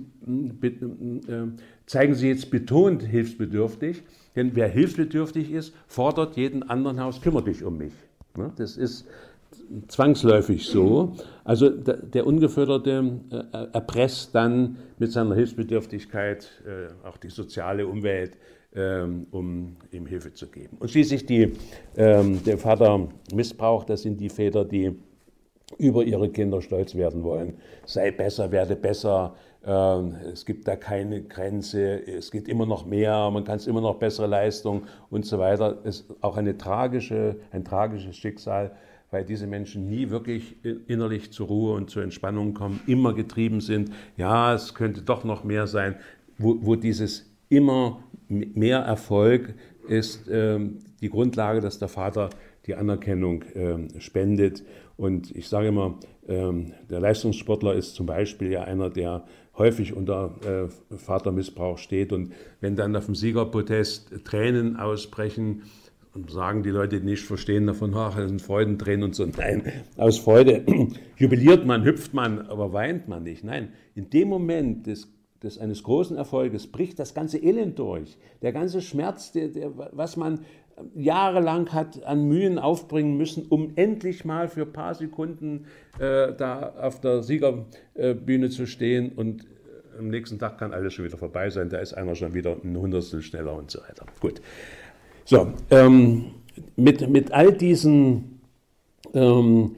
äh, 0.62 1.46
zeigen 1.86 2.14
sie 2.14 2.28
jetzt 2.28 2.50
betont 2.50 3.02
hilfsbedürftig, 3.02 4.02
denn 4.36 4.52
wer 4.54 4.68
hilfsbedürftig 4.68 5.50
ist, 5.50 5.74
fordert 5.88 6.36
jeden 6.36 6.62
anderen 6.62 7.00
Haus, 7.00 7.20
kümmere 7.20 7.44
dich 7.44 7.64
um 7.64 7.78
mich. 7.78 7.94
Ne? 8.36 8.52
Das 8.56 8.76
ist 8.76 9.06
zwangsläufig 9.88 10.66
so. 10.66 11.16
Also 11.44 11.68
der 11.70 12.26
Ungeförderte 12.26 13.20
äh, 13.30 13.66
erpresst 13.72 14.34
dann 14.34 14.76
mit 14.98 15.10
seiner 15.12 15.34
Hilfsbedürftigkeit 15.34 16.48
äh, 16.66 17.06
auch 17.06 17.16
die 17.16 17.30
soziale 17.30 17.86
Umwelt, 17.86 18.36
um 18.72 19.76
ihm 19.90 20.06
Hilfe 20.06 20.32
zu 20.32 20.46
geben. 20.46 20.76
Und 20.78 20.90
schließlich 20.90 21.26
die, 21.26 21.52
ähm, 21.96 22.42
der 22.44 22.56
Vater 22.56 23.08
Missbrauch, 23.34 23.82
das 23.84 24.02
sind 24.02 24.20
die 24.20 24.28
Väter, 24.28 24.64
die 24.64 24.92
über 25.78 26.04
ihre 26.04 26.28
Kinder 26.28 26.60
stolz 26.62 26.94
werden 26.94 27.22
wollen. 27.22 27.54
Sei 27.86 28.10
besser, 28.10 28.50
werde 28.50 28.76
besser. 28.76 29.34
Ähm, 29.64 30.16
es 30.32 30.44
gibt 30.44 30.66
da 30.66 30.76
keine 30.76 31.22
Grenze. 31.22 32.06
Es 32.06 32.30
geht 32.30 32.48
immer 32.48 32.66
noch 32.66 32.86
mehr. 32.86 33.30
Man 33.30 33.44
kann 33.44 33.56
es 33.56 33.66
immer 33.66 33.80
noch 33.80 33.96
bessere 33.96 34.26
Leistung 34.26 34.82
und 35.10 35.26
so 35.26 35.38
weiter. 35.38 35.78
Es 35.84 36.00
ist 36.00 36.14
auch 36.20 36.36
eine 36.36 36.56
tragische, 36.56 37.36
ein 37.52 37.64
tragisches 37.64 38.16
Schicksal, 38.16 38.72
weil 39.10 39.24
diese 39.24 39.46
Menschen 39.46 39.88
nie 39.88 40.10
wirklich 40.10 40.56
innerlich 40.86 41.32
zur 41.32 41.48
Ruhe 41.48 41.74
und 41.74 41.90
zur 41.90 42.02
Entspannung 42.02 42.54
kommen, 42.54 42.80
immer 42.86 43.14
getrieben 43.14 43.60
sind. 43.60 43.90
Ja, 44.16 44.54
es 44.54 44.74
könnte 44.74 45.02
doch 45.02 45.24
noch 45.24 45.44
mehr 45.44 45.66
sein, 45.66 45.96
wo, 46.38 46.56
wo 46.60 46.76
dieses 46.76 47.29
immer 47.50 48.02
mehr 48.28 48.78
Erfolg 48.78 49.54
ist 49.86 50.28
ähm, 50.30 50.78
die 51.02 51.10
Grundlage, 51.10 51.60
dass 51.60 51.78
der 51.78 51.88
Vater 51.88 52.30
die 52.66 52.74
Anerkennung 52.74 53.44
ähm, 53.54 53.88
spendet. 53.98 54.64
Und 54.96 55.34
ich 55.34 55.48
sage 55.48 55.68
immer, 55.68 55.98
ähm, 56.28 56.72
der 56.88 57.00
Leistungssportler 57.00 57.74
ist 57.74 57.94
zum 57.94 58.06
Beispiel 58.06 58.52
ja 58.52 58.62
einer, 58.62 58.88
der 58.88 59.24
häufig 59.58 59.94
unter 59.94 60.68
äh, 60.90 60.96
Vatermissbrauch 60.96 61.78
steht. 61.78 62.12
Und 62.12 62.32
wenn 62.60 62.76
dann 62.76 62.94
auf 62.94 63.06
dem 63.06 63.14
Siegerprotest 63.14 64.24
Tränen 64.24 64.76
ausbrechen, 64.76 65.62
sagen 66.28 66.62
die 66.62 66.70
Leute, 66.70 67.00
nicht 67.00 67.24
verstehen 67.24 67.66
davon, 67.66 67.94
ach, 67.94 68.16
das 68.16 68.28
sind 68.28 68.42
Freudentränen 68.42 69.04
und 69.04 69.14
so. 69.14 69.26
Nein, 69.26 69.72
aus 69.96 70.18
Freude 70.18 70.64
jubiliert 71.16 71.66
man, 71.66 71.84
hüpft 71.84 72.14
man, 72.14 72.40
aber 72.40 72.72
weint 72.72 73.08
man 73.08 73.22
nicht. 73.22 73.44
Nein, 73.44 73.72
in 73.94 74.10
dem 74.10 74.28
Moment 74.28 74.86
des 74.86 75.08
des, 75.42 75.58
eines 75.58 75.82
großen 75.82 76.16
Erfolges 76.16 76.66
bricht 76.66 76.98
das 76.98 77.14
ganze 77.14 77.38
Elend 77.38 77.78
durch. 77.78 78.18
Der 78.42 78.52
ganze 78.52 78.80
Schmerz, 78.80 79.32
der, 79.32 79.48
der, 79.48 79.72
was 79.92 80.16
man 80.16 80.40
jahrelang 80.94 81.72
hat 81.72 82.04
an 82.04 82.24
Mühen 82.24 82.58
aufbringen 82.58 83.16
müssen, 83.16 83.46
um 83.48 83.72
endlich 83.76 84.24
mal 84.24 84.48
für 84.48 84.62
ein 84.62 84.72
paar 84.72 84.94
Sekunden 84.94 85.66
äh, 85.98 86.32
da 86.34 86.74
auf 86.80 87.00
der 87.00 87.22
Siegerbühne 87.22 88.50
zu 88.50 88.66
stehen 88.66 89.12
und 89.12 89.42
äh, 89.42 89.98
am 89.98 90.08
nächsten 90.08 90.38
Tag 90.38 90.58
kann 90.58 90.72
alles 90.72 90.94
schon 90.94 91.04
wieder 91.04 91.18
vorbei 91.18 91.50
sein, 91.50 91.68
da 91.68 91.78
ist 91.78 91.94
einer 91.94 92.14
schon 92.14 92.34
wieder 92.34 92.56
ein 92.62 92.76
Hundertstel 92.76 93.22
schneller 93.22 93.54
und 93.54 93.70
so 93.70 93.80
weiter. 93.80 94.06
Gut. 94.20 94.40
So, 95.24 95.52
ähm, 95.70 96.32
mit, 96.76 97.08
mit 97.08 97.32
all 97.32 97.52
diesen 97.52 98.40
ähm, 99.14 99.76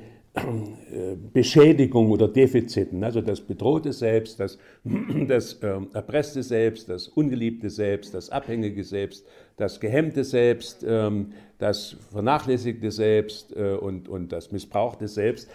Beschädigung 1.32 2.10
oder 2.10 2.26
Defiziten, 2.26 3.04
also 3.04 3.20
das 3.20 3.40
bedrohte 3.40 3.92
Selbst, 3.92 4.40
das, 4.40 4.58
das 5.28 5.54
äh, 5.54 5.78
erpresste 5.92 6.42
Selbst, 6.42 6.88
das 6.88 7.08
ungeliebte 7.08 7.68
Selbst, 7.68 8.14
das 8.14 8.30
abhängige 8.30 8.82
Selbst, 8.82 9.26
das 9.58 9.78
gehemmte 9.78 10.24
Selbst, 10.24 10.86
ähm, 10.88 11.32
das 11.58 11.96
vernachlässigte 12.10 12.90
Selbst 12.90 13.54
äh, 13.54 13.74
und, 13.74 14.08
und 14.08 14.32
das 14.32 14.52
missbrauchte 14.52 15.06
Selbst, 15.06 15.50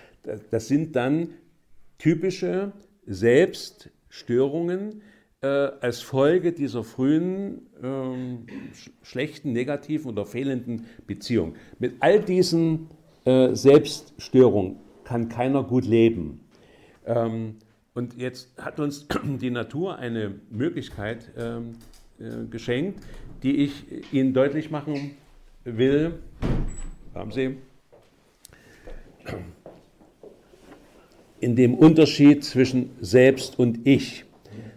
das, 0.52 0.68
sind 0.68 0.96
dann 0.96 1.30
typische 1.98 2.72
Selbststörungen 3.08 5.02
äh, 5.42 5.48
als 5.48 6.02
Folge 6.02 6.54
dieser 6.54 6.84
frühen 6.84 7.68
ähm, 7.82 8.46
schlechten, 9.02 9.54
negativen 9.54 10.12
oder 10.12 10.26
fehlenden 10.26 10.86
Beziehung. 11.08 11.56
Mit 11.80 11.96
all 12.00 12.20
diesen 12.20 12.90
äh, 13.28 13.54
Selbststörung 13.56 14.80
kann 15.04 15.28
keiner 15.28 15.64
gut 15.64 15.86
leben. 15.86 16.40
Ähm, 17.06 17.56
und 17.94 18.16
jetzt 18.18 18.50
hat 18.58 18.80
uns 18.80 19.08
die 19.42 19.50
Natur 19.50 19.98
eine 19.98 20.36
Möglichkeit 20.50 21.30
ähm, 21.38 21.74
äh, 22.20 22.46
geschenkt, 22.50 23.04
die 23.44 23.58
ich 23.58 24.14
Ihnen 24.14 24.34
deutlich 24.34 24.72
machen 24.72 25.12
will. 25.66 26.20
Haben 27.14 27.32
Sie? 27.32 27.58
In 31.42 31.58
dem 31.58 31.74
Unterschied 31.74 32.46
zwischen 32.46 32.92
Selbst 33.02 33.60
und 33.60 33.86
Ich. 33.86 34.24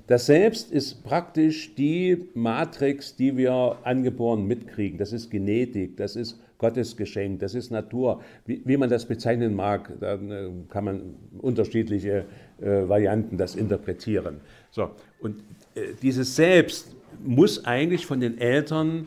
Das 0.09 0.27
Selbst 0.27 0.73
ist 0.73 1.05
praktisch 1.05 1.77
die 1.77 2.29
Matrix, 2.35 3.15
die 3.15 3.37
wir 3.37 3.79
angeboren 3.85 4.45
mitkriegen. 4.45 4.99
Das 4.99 5.13
ist 5.13 5.31
Genetik, 5.31 5.97
das 5.97 6.17
ist 6.17 6.41
Gottes 6.61 6.96
Geschenk, 6.96 7.40
das 7.40 7.55
ist 7.55 7.70
Natur. 7.70 8.20
Wie, 8.44 8.61
wie 8.64 8.77
man 8.77 8.90
das 8.90 9.07
bezeichnen 9.07 9.57
mag, 9.57 9.90
da 9.99 10.14
äh, 10.14 10.51
kann 10.68 10.85
man 10.85 11.14
unterschiedliche 11.38 12.27
äh, 12.61 12.87
Varianten 12.87 13.38
das 13.38 13.57
interpretieren. 13.57 14.40
So, 14.70 14.90
und 15.20 15.42
äh, 15.75 15.94
dieses 16.03 16.37
Selbst 16.37 16.94
muss 17.25 17.64
eigentlich 17.64 18.07
von 18.07 18.20
den 18.20 18.38
Eltern, 18.38 19.07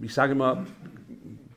ich 0.00 0.14
sage 0.14 0.34
mal, 0.36 0.66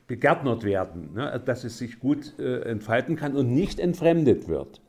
begärtnert 0.08 0.64
werden, 0.64 1.14
ne, 1.14 1.40
dass 1.44 1.62
es 1.62 1.78
sich 1.78 2.00
gut 2.00 2.34
äh, 2.40 2.62
entfalten 2.62 3.14
kann 3.14 3.36
und 3.36 3.54
nicht 3.54 3.78
entfremdet 3.78 4.48
wird. 4.48 4.80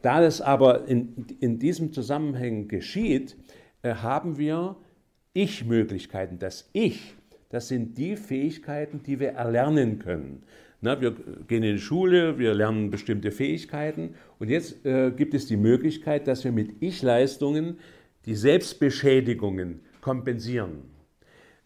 Da 0.00 0.22
es 0.22 0.40
aber 0.40 0.86
in, 0.86 1.26
in 1.40 1.58
diesem 1.58 1.92
Zusammenhang 1.92 2.68
geschieht, 2.68 3.36
äh, 3.82 3.94
haben 3.94 4.38
wir 4.38 4.76
Ich-Möglichkeiten. 5.32 6.38
Das 6.38 6.70
Ich 6.72 7.16
das 7.50 7.68
sind 7.68 7.98
die 7.98 8.16
Fähigkeiten, 8.16 9.02
die 9.02 9.20
wir 9.20 9.30
erlernen 9.30 9.98
können. 9.98 10.42
Na, 10.80 11.00
wir 11.00 11.14
gehen 11.46 11.62
in 11.62 11.74
die 11.74 11.80
Schule, 11.80 12.38
wir 12.38 12.54
lernen 12.54 12.90
bestimmte 12.90 13.32
Fähigkeiten 13.32 14.14
und 14.38 14.48
jetzt 14.48 14.86
äh, 14.86 15.10
gibt 15.10 15.34
es 15.34 15.46
die 15.46 15.58
Möglichkeit, 15.58 16.26
dass 16.26 16.42
wir 16.42 16.52
mit 16.52 16.76
Ich-Leistungen 16.80 17.78
die 18.24 18.34
Selbstbeschädigungen 18.34 19.80
kompensieren. 20.00 20.84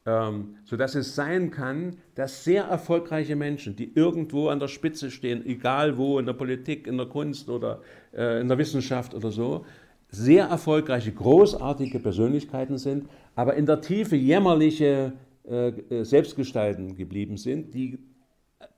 Ähm, 0.06 0.56
sodass 0.64 0.96
es 0.96 1.14
sein 1.14 1.50
kann, 1.50 1.96
dass 2.14 2.44
sehr 2.44 2.64
erfolgreiche 2.64 3.36
Menschen, 3.36 3.76
die 3.76 3.94
irgendwo 3.94 4.48
an 4.48 4.58
der 4.58 4.68
Spitze 4.68 5.10
stehen, 5.10 5.46
egal 5.46 5.96
wo, 5.96 6.18
in 6.18 6.26
der 6.26 6.34
Politik, 6.34 6.86
in 6.86 6.98
der 6.98 7.06
Kunst 7.06 7.48
oder 7.48 7.80
äh, 8.12 8.40
in 8.40 8.48
der 8.48 8.58
Wissenschaft 8.58 9.14
oder 9.14 9.30
so, 9.30 9.64
sehr 10.10 10.46
erfolgreiche, 10.46 11.12
großartige 11.12 12.00
Persönlichkeiten 12.00 12.78
sind, 12.78 13.08
aber 13.34 13.54
in 13.54 13.64
der 13.64 13.80
Tiefe 13.80 14.16
jämmerliche 14.16 15.12
äh, 15.48 15.68
äh, 15.68 16.04
selbstgestalten 16.04 16.96
geblieben 16.96 17.36
sind, 17.36 17.74
die 17.74 17.98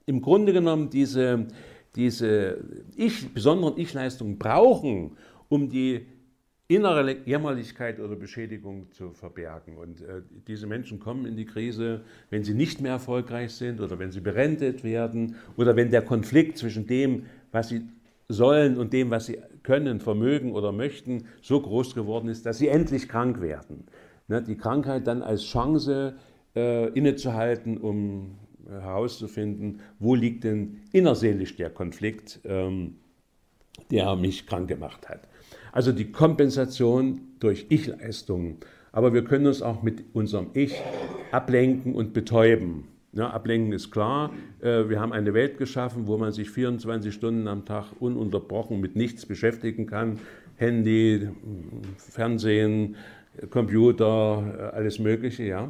im 0.06 0.20
Grunde 0.20 0.52
genommen 0.52 0.90
diese, 0.90 1.46
diese 1.94 2.58
ich, 2.96 3.32
besonderen 3.32 3.78
Ich-Leistungen 3.78 4.38
brauchen, 4.38 5.16
um 5.48 5.68
die 5.68 6.06
innere 6.68 7.18
Jämmerlichkeit 7.24 8.00
oder 8.00 8.16
Beschädigung 8.16 8.90
zu 8.90 9.12
verbergen. 9.12 9.76
Und 9.76 10.00
äh, 10.00 10.22
diese 10.48 10.66
Menschen 10.66 10.98
kommen 10.98 11.24
in 11.24 11.36
die 11.36 11.44
Krise, 11.44 12.02
wenn 12.30 12.42
sie 12.42 12.54
nicht 12.54 12.80
mehr 12.80 12.92
erfolgreich 12.92 13.52
sind 13.52 13.80
oder 13.80 13.98
wenn 14.00 14.10
sie 14.10 14.20
berentet 14.20 14.82
werden 14.82 15.36
oder 15.56 15.76
wenn 15.76 15.90
der 15.90 16.02
Konflikt 16.02 16.58
zwischen 16.58 16.86
dem, 16.88 17.26
was 17.52 17.68
sie 17.68 17.82
sollen 18.28 18.76
und 18.76 18.92
dem, 18.92 19.10
was 19.10 19.26
sie 19.26 19.38
können, 19.62 20.00
vermögen 20.00 20.52
oder 20.52 20.72
möchten, 20.72 21.26
so 21.40 21.60
groß 21.60 21.94
geworden 21.94 22.28
ist, 22.28 22.44
dass 22.44 22.58
sie 22.58 22.66
endlich 22.66 23.08
krank 23.08 23.40
werden. 23.40 23.84
Ne, 24.26 24.42
die 24.42 24.56
Krankheit 24.56 25.06
dann 25.06 25.22
als 25.22 25.44
Chance 25.44 26.16
äh, 26.56 26.88
innezuhalten, 26.88 27.78
um 27.78 28.36
herauszufinden, 28.68 29.80
wo 29.98 30.14
liegt 30.14 30.44
denn 30.44 30.80
innerseelisch 30.92 31.56
der 31.56 31.70
Konflikt, 31.70 32.40
ähm, 32.44 32.96
der 33.90 34.16
mich 34.16 34.46
krank 34.46 34.68
gemacht 34.68 35.08
hat. 35.08 35.28
Also 35.72 35.92
die 35.92 36.10
Kompensation 36.10 37.20
durch 37.38 37.66
Ich-Leistungen. 37.68 38.56
Aber 38.92 39.12
wir 39.12 39.24
können 39.24 39.46
uns 39.46 39.60
auch 39.60 39.82
mit 39.82 40.04
unserem 40.14 40.48
Ich 40.54 40.74
ablenken 41.30 41.94
und 41.94 42.14
betäuben. 42.14 42.84
Ja, 43.12 43.30
ablenken 43.30 43.72
ist 43.72 43.90
klar. 43.90 44.32
Äh, 44.60 44.88
wir 44.88 45.00
haben 45.00 45.12
eine 45.12 45.34
Welt 45.34 45.58
geschaffen, 45.58 46.06
wo 46.06 46.16
man 46.16 46.32
sich 46.32 46.50
24 46.50 47.12
Stunden 47.14 47.48
am 47.48 47.64
Tag 47.64 47.92
ununterbrochen 48.00 48.80
mit 48.80 48.96
nichts 48.96 49.26
beschäftigen 49.26 49.86
kann. 49.86 50.18
Handy, 50.56 51.28
Fernsehen, 51.98 52.96
Computer, 53.50 54.72
äh, 54.72 54.76
alles 54.76 54.98
Mögliche. 54.98 55.44
Ja. 55.44 55.68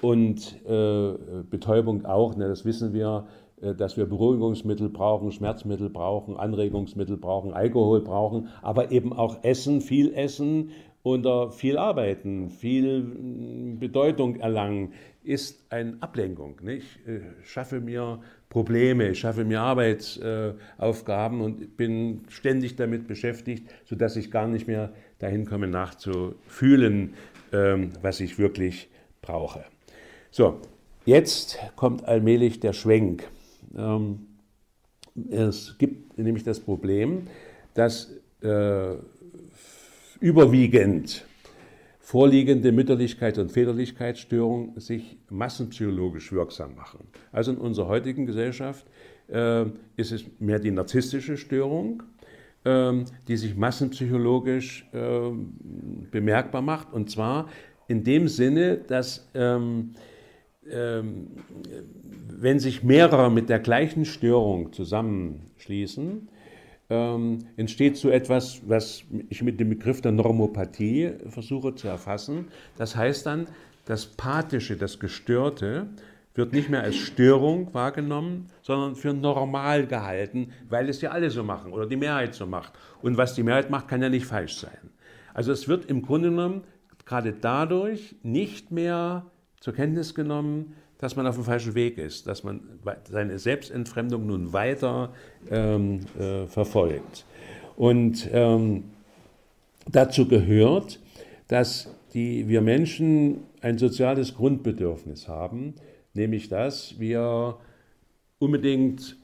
Und 0.00 0.56
äh, 0.66 1.12
Betäubung 1.50 2.06
auch, 2.06 2.36
ne, 2.36 2.48
das 2.48 2.64
wissen 2.64 2.92
wir, 2.94 3.26
äh, 3.60 3.74
dass 3.74 3.96
wir 3.96 4.06
Beruhigungsmittel 4.06 4.88
brauchen, 4.88 5.32
Schmerzmittel 5.32 5.90
brauchen, 5.90 6.36
Anregungsmittel 6.36 7.16
brauchen, 7.16 7.52
Alkohol 7.52 8.00
brauchen, 8.00 8.48
aber 8.62 8.90
eben 8.90 9.12
auch 9.12 9.44
Essen, 9.44 9.80
viel 9.80 10.14
Essen 10.14 10.70
oder 11.02 11.50
viel 11.50 11.78
Arbeiten, 11.78 12.50
viel 12.50 13.02
mm, 13.02 13.78
Bedeutung 13.78 14.36
erlangen, 14.36 14.92
ist 15.22 15.66
eine 15.70 15.98
Ablenkung. 16.00 16.60
Ich 16.66 16.98
äh, 17.06 17.20
schaffe 17.42 17.80
mir 17.80 18.20
Probleme, 18.48 19.14
schaffe 19.14 19.44
mir 19.44 19.60
Arbeitsaufgaben 19.60 21.40
und 21.40 21.76
bin 21.76 22.22
ständig 22.28 22.76
damit 22.76 23.06
beschäftigt, 23.06 23.68
sodass 23.84 24.16
ich 24.16 24.30
gar 24.30 24.48
nicht 24.48 24.66
mehr 24.66 24.92
dahin 25.18 25.44
komme, 25.44 25.68
nachzufühlen, 25.68 27.14
ähm, 27.52 27.90
was 28.00 28.20
ich 28.20 28.38
wirklich 28.38 28.88
brauche. 29.20 29.64
So, 30.32 30.60
jetzt 31.06 31.58
kommt 31.74 32.04
allmählich 32.04 32.60
der 32.60 32.72
Schwenk. 32.72 33.28
Ähm, 33.76 34.28
es 35.28 35.76
gibt 35.76 36.16
nämlich 36.18 36.44
das 36.44 36.60
Problem, 36.60 37.26
dass 37.74 38.12
äh, 38.40 38.94
überwiegend 40.20 41.26
vorliegende 41.98 42.70
Mütterlichkeits- 42.70 43.40
und 43.40 43.50
Väterlichkeitsstörungen 43.50 44.78
sich 44.78 45.18
massenpsychologisch 45.30 46.30
wirksam 46.30 46.76
machen. 46.76 47.08
Also 47.32 47.50
in 47.50 47.58
unserer 47.58 47.88
heutigen 47.88 48.24
Gesellschaft 48.24 48.86
äh, 49.26 49.64
ist 49.96 50.12
es 50.12 50.24
mehr 50.38 50.60
die 50.60 50.70
narzisstische 50.70 51.36
Störung, 51.38 52.04
äh, 52.62 52.92
die 53.26 53.36
sich 53.36 53.56
massenpsychologisch 53.56 54.86
äh, 54.92 55.30
bemerkbar 56.12 56.62
macht. 56.62 56.92
Und 56.92 57.10
zwar 57.10 57.48
in 57.88 58.04
dem 58.04 58.28
Sinne, 58.28 58.76
dass 58.76 59.28
ähm, 59.34 59.90
ähm, 59.90 59.94
wenn 60.72 62.58
sich 62.58 62.82
mehrere 62.82 63.30
mit 63.30 63.48
der 63.48 63.58
gleichen 63.58 64.04
Störung 64.04 64.72
zusammenschließen, 64.72 66.28
ähm, 66.90 67.38
entsteht 67.56 67.96
so 67.96 68.10
etwas, 68.10 68.62
was 68.66 69.04
ich 69.28 69.42
mit 69.42 69.60
dem 69.60 69.70
Begriff 69.70 70.00
der 70.00 70.12
Normopathie 70.12 71.12
versuche 71.28 71.74
zu 71.74 71.88
erfassen. 71.88 72.48
Das 72.76 72.96
heißt 72.96 73.26
dann, 73.26 73.46
das 73.84 74.06
Pathische, 74.06 74.76
das 74.76 74.98
Gestörte, 74.98 75.86
wird 76.34 76.52
nicht 76.52 76.70
mehr 76.70 76.82
als 76.82 76.96
Störung 76.96 77.72
wahrgenommen, 77.74 78.46
sondern 78.62 78.94
für 78.94 79.12
normal 79.12 79.86
gehalten, 79.86 80.52
weil 80.68 80.88
es 80.88 81.00
ja 81.00 81.10
alle 81.10 81.30
so 81.30 81.42
machen 81.42 81.72
oder 81.72 81.86
die 81.86 81.96
Mehrheit 81.96 82.34
so 82.34 82.46
macht. 82.46 82.72
Und 83.02 83.16
was 83.16 83.34
die 83.34 83.42
Mehrheit 83.42 83.70
macht, 83.70 83.88
kann 83.88 84.02
ja 84.02 84.08
nicht 84.08 84.26
falsch 84.26 84.56
sein. 84.56 84.90
Also 85.34 85.52
es 85.52 85.68
wird 85.68 85.86
im 85.86 86.02
Grunde 86.02 86.30
genommen 86.30 86.62
gerade 87.04 87.32
dadurch 87.32 88.14
nicht 88.22 88.70
mehr 88.70 89.26
zur 89.60 89.74
Kenntnis 89.74 90.14
genommen, 90.14 90.74
dass 90.98 91.16
man 91.16 91.26
auf 91.26 91.36
dem 91.36 91.44
falschen 91.44 91.74
Weg 91.74 91.98
ist, 91.98 92.26
dass 92.26 92.44
man 92.44 92.60
seine 93.04 93.38
Selbstentfremdung 93.38 94.26
nun 94.26 94.52
weiter 94.52 95.14
ähm, 95.50 96.00
äh, 96.18 96.46
verfolgt. 96.46 97.24
Und 97.76 98.28
ähm, 98.32 98.84
dazu 99.90 100.28
gehört, 100.28 101.00
dass 101.48 101.94
die, 102.12 102.48
wir 102.48 102.60
Menschen 102.60 103.44
ein 103.60 103.78
soziales 103.78 104.34
Grundbedürfnis 104.34 105.28
haben, 105.28 105.74
nämlich 106.12 106.48
dass 106.48 106.98
wir 106.98 107.56
unbedingt 108.38 109.16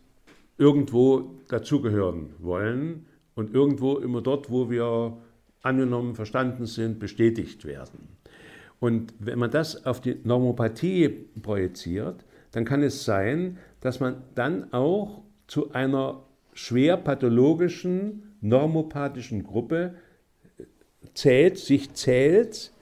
irgendwo 0.58 1.34
dazugehören 1.48 2.30
wollen 2.38 3.06
und 3.34 3.54
irgendwo 3.54 3.98
immer 3.98 4.22
dort, 4.22 4.50
wo 4.50 4.70
wir 4.70 5.16
angenommen, 5.62 6.14
verstanden 6.14 6.66
sind, 6.66 6.98
bestätigt 6.98 7.64
werden. 7.64 8.15
Und 8.80 9.14
wenn 9.18 9.38
man 9.38 9.50
das 9.50 9.86
auf 9.86 10.00
die 10.00 10.18
Normopathie 10.22 11.08
projiziert, 11.42 12.24
dann 12.52 12.64
kann 12.64 12.82
es 12.82 13.04
sein, 13.04 13.58
dass 13.80 14.00
man 14.00 14.22
dann 14.34 14.72
auch 14.72 15.22
zu 15.46 15.72
einer 15.72 16.22
schwer 16.52 16.96
pathologischen, 16.96 18.34
normopathischen 18.40 19.44
Gruppe 19.44 19.94
zählt, 21.14 21.58
sich 21.58 21.94
zählt 21.94 22.72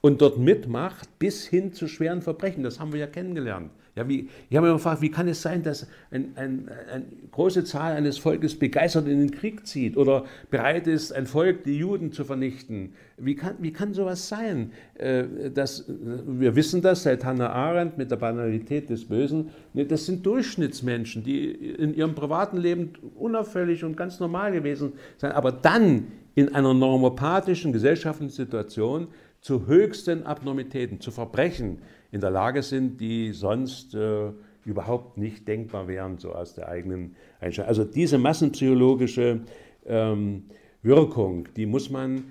und 0.00 0.22
dort 0.22 0.38
mitmacht 0.38 1.18
bis 1.18 1.46
hin 1.46 1.72
zu 1.72 1.88
schweren 1.88 2.22
Verbrechen. 2.22 2.62
Das 2.62 2.80
haben 2.80 2.92
wir 2.92 3.00
ja 3.00 3.06
kennengelernt. 3.06 3.70
Ja, 4.00 4.08
wie, 4.08 4.30
ich 4.48 4.56
habe 4.56 4.66
mich 4.66 4.76
gefragt, 4.76 5.02
wie 5.02 5.10
kann 5.10 5.28
es 5.28 5.42
sein, 5.42 5.62
dass 5.62 5.86
ein, 6.10 6.32
ein, 6.36 6.70
eine 6.90 7.04
große 7.32 7.64
Zahl 7.64 7.92
eines 7.92 8.16
Volkes 8.16 8.58
begeistert 8.58 9.06
in 9.06 9.18
den 9.18 9.30
Krieg 9.30 9.66
zieht 9.66 9.98
oder 9.98 10.24
bereit 10.50 10.86
ist, 10.86 11.12
ein 11.12 11.26
Volk, 11.26 11.64
die 11.64 11.76
Juden 11.76 12.10
zu 12.10 12.24
vernichten? 12.24 12.94
Wie 13.18 13.34
kann, 13.34 13.56
wie 13.58 13.74
kann 13.74 13.92
sowas 13.92 14.26
sein? 14.26 14.72
Äh, 14.94 15.24
das, 15.52 15.84
wir 15.86 16.56
wissen 16.56 16.80
das 16.80 17.02
seit 17.02 17.26
Hannah 17.26 17.50
Arendt 17.50 17.98
mit 17.98 18.10
der 18.10 18.16
Banalität 18.16 18.88
des 18.88 19.04
Bösen. 19.04 19.50
Das 19.74 20.06
sind 20.06 20.24
Durchschnittsmenschen, 20.24 21.22
die 21.22 21.50
in 21.50 21.94
ihrem 21.94 22.14
privaten 22.14 22.56
Leben 22.56 22.94
unauffällig 23.18 23.84
und 23.84 23.98
ganz 23.98 24.18
normal 24.18 24.52
gewesen 24.52 24.94
sind, 25.18 25.32
aber 25.32 25.52
dann 25.52 26.06
in 26.34 26.54
einer 26.54 26.72
normopathischen 26.72 27.70
gesellschaftlichen 27.74 28.32
Situation 28.32 29.08
zu 29.40 29.66
höchsten 29.66 30.24
Abnormitäten, 30.24 31.00
zu 31.00 31.10
Verbrechen 31.10 31.78
in 32.12 32.20
der 32.20 32.30
Lage 32.30 32.62
sind, 32.62 33.00
die 33.00 33.32
sonst 33.32 33.94
äh, 33.94 34.32
überhaupt 34.64 35.16
nicht 35.16 35.48
denkbar 35.48 35.88
wären, 35.88 36.18
so 36.18 36.32
aus 36.32 36.54
der 36.54 36.68
eigenen 36.68 37.16
Einstellung. 37.40 37.68
Also 37.68 37.84
diese 37.84 38.18
massenpsychologische 38.18 39.40
ähm, 39.86 40.44
Wirkung, 40.82 41.48
die 41.56 41.66
muss 41.66 41.90
man 41.90 42.24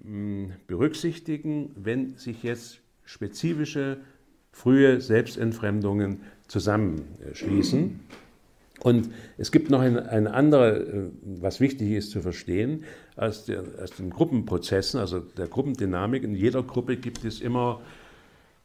mh, 0.00 0.04
hm, 0.04 0.52
berücksichtigen, 0.66 1.70
wenn 1.76 2.16
sich 2.16 2.42
jetzt 2.42 2.80
spezifische 3.04 3.98
frühe 4.50 5.00
Selbstentfremdungen 5.00 6.20
zusammenschließen. 6.46 8.00
Und 8.82 9.10
es 9.38 9.52
gibt 9.52 9.70
noch 9.70 9.80
eine, 9.80 10.08
eine 10.08 10.34
andere, 10.34 10.76
äh, 10.76 11.10
was 11.22 11.60
wichtig 11.60 11.92
ist 11.92 12.10
zu 12.10 12.20
verstehen, 12.20 12.84
aus, 13.16 13.44
der, 13.44 13.62
aus 13.80 13.92
den 13.92 14.10
Gruppenprozessen, 14.10 14.98
also 14.98 15.20
der 15.20 15.46
Gruppendynamik. 15.46 16.24
In 16.24 16.34
jeder 16.34 16.62
Gruppe 16.62 16.96
gibt 16.96 17.24
es 17.24 17.40
immer 17.40 17.80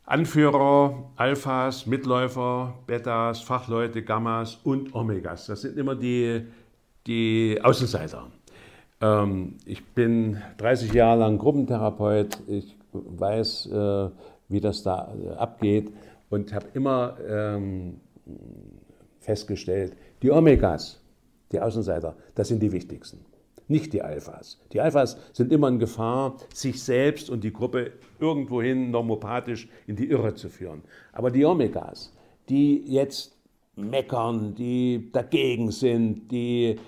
Anführer, 0.06 1.12
Alphas, 1.18 1.86
Mitläufer, 1.86 2.74
Betas, 2.88 3.42
Fachleute, 3.42 4.02
Gammas 4.02 4.56
und 4.64 4.96
Omegas. 4.96 5.48
Das 5.48 5.62
sind 5.62 5.78
immer 5.78 5.96
die, 5.96 6.42
die 7.06 7.60
Außenseiter. 7.62 8.28
Ähm, 9.02 9.58
ich 9.66 9.86
bin 9.86 10.42
30 10.58 10.94
Jahre 10.94 11.20
lang 11.20 11.38
Gruppentherapeut. 11.38 12.40
Ich 12.48 12.76
weiß, 12.92 13.68
äh, 13.68 14.10
wie 14.50 14.62
das 14.62 14.82
da 14.82 15.14
äh, 15.14 15.36
abgeht 15.36 15.92
und 16.30 16.54
habe 16.54 16.68
immer 16.74 17.18
ähm, 17.28 18.00
festgestellt, 19.20 19.94
die 20.22 20.32
Omegas, 20.32 21.00
die 21.52 21.60
Außenseiter, 21.60 22.16
das 22.36 22.48
sind 22.48 22.62
die 22.62 22.72
wichtigsten, 22.72 23.26
nicht 23.68 23.94
die 23.94 24.02
Alphas. 24.02 24.60
Die 24.72 24.82
Alphas 24.82 25.18
sind 25.34 25.52
immer 25.52 25.68
in 25.68 25.80
Gefahr, 25.80 26.38
sich 26.54 26.82
selbst 26.82 27.30
und 27.30 27.44
die 27.44 27.54
Gruppe 27.54 27.92
irgendwohin 28.20 28.92
normopathisch 28.92 29.68
in 29.88 29.96
die 29.96 30.10
Irre 30.10 30.36
zu 30.36 30.50
führen. 30.50 30.84
Aber 31.12 31.32
die 31.32 31.46
Omegas, 31.46 32.14
die 32.50 32.84
jetzt 32.86 33.38
meckern, 33.76 34.56
die 34.56 35.10
dagegen 35.12 35.72
sind, 35.72 36.32
die, 36.32 36.80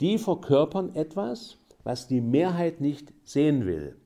die 0.00 0.18
verkörpern 0.18 0.94
etwas, 0.94 1.58
was 1.84 2.06
die 2.06 2.20
Mehrheit 2.20 2.80
nicht 2.80 3.12
sehen 3.24 3.66
will. 3.66 3.96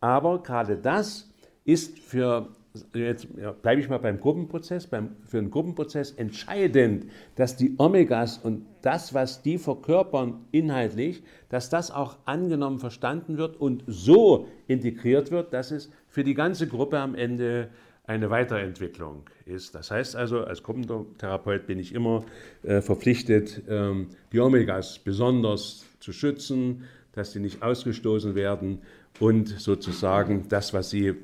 Aber 0.00 0.42
gerade 0.42 0.76
das 0.76 1.30
ist 1.64 1.98
für 1.98 2.48
jetzt 2.94 3.28
bleibe 3.62 3.80
ich 3.80 3.88
mal 3.88 3.98
beim 3.98 4.20
Gruppenprozess, 4.20 4.86
beim, 4.86 5.16
für 5.24 5.38
einen 5.38 5.50
Gruppenprozess 5.50 6.12
entscheidend, 6.12 7.06
dass 7.36 7.56
die 7.56 7.74
Omegas 7.78 8.38
und 8.38 8.66
das, 8.82 9.14
was 9.14 9.42
die 9.42 9.58
verkörpern 9.58 10.44
inhaltlich, 10.50 11.22
dass 11.48 11.70
das 11.70 11.90
auch 11.90 12.18
angenommen, 12.24 12.78
verstanden 12.78 13.38
wird 13.38 13.56
und 13.56 13.84
so 13.86 14.48
integriert 14.66 15.30
wird, 15.30 15.52
dass 15.52 15.70
es 15.70 15.90
für 16.08 16.24
die 16.24 16.34
ganze 16.34 16.66
Gruppe 16.66 16.98
am 16.98 17.14
Ende 17.14 17.68
eine 18.08 18.30
Weiterentwicklung 18.30 19.24
ist. 19.44 19.74
Das 19.74 19.90
heißt 19.90 20.16
also, 20.16 20.44
als 20.44 20.62
Gruppentherapeut 20.62 21.66
bin 21.66 21.78
ich 21.78 21.94
immer 21.94 22.24
äh, 22.62 22.80
verpflichtet, 22.80 23.62
ähm, 23.68 24.08
die 24.32 24.40
Omegas 24.40 24.98
besonders 24.98 25.84
zu 26.00 26.12
schützen, 26.12 26.84
dass 27.12 27.32
sie 27.32 27.40
nicht 27.40 27.62
ausgestoßen 27.62 28.34
werden 28.34 28.80
und 29.20 29.48
sozusagen 29.48 30.46
das, 30.48 30.72
was 30.72 30.90
sie 30.90 31.08
äh, 31.08 31.14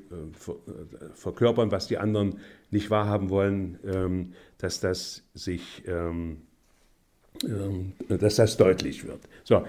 verkörpern, 1.15 1.71
was 1.71 1.87
die 1.87 1.99
anderen 1.99 2.39
nicht 2.71 2.91
wahrhaben 2.91 3.31
wollen, 3.31 3.79
ähm, 3.85 4.33
dass 4.59 4.81
das 4.81 5.23
sich, 5.35 5.83
ähm, 5.87 6.43
ähm, 7.45 7.93
dass 8.09 8.37
das 8.37 8.57
deutlich 8.57 9.07
wird. 9.07 9.21
So, 9.45 9.65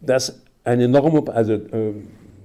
dass 0.00 0.42
eine 0.64 0.88
Norm, 0.88 1.28
also 1.28 1.60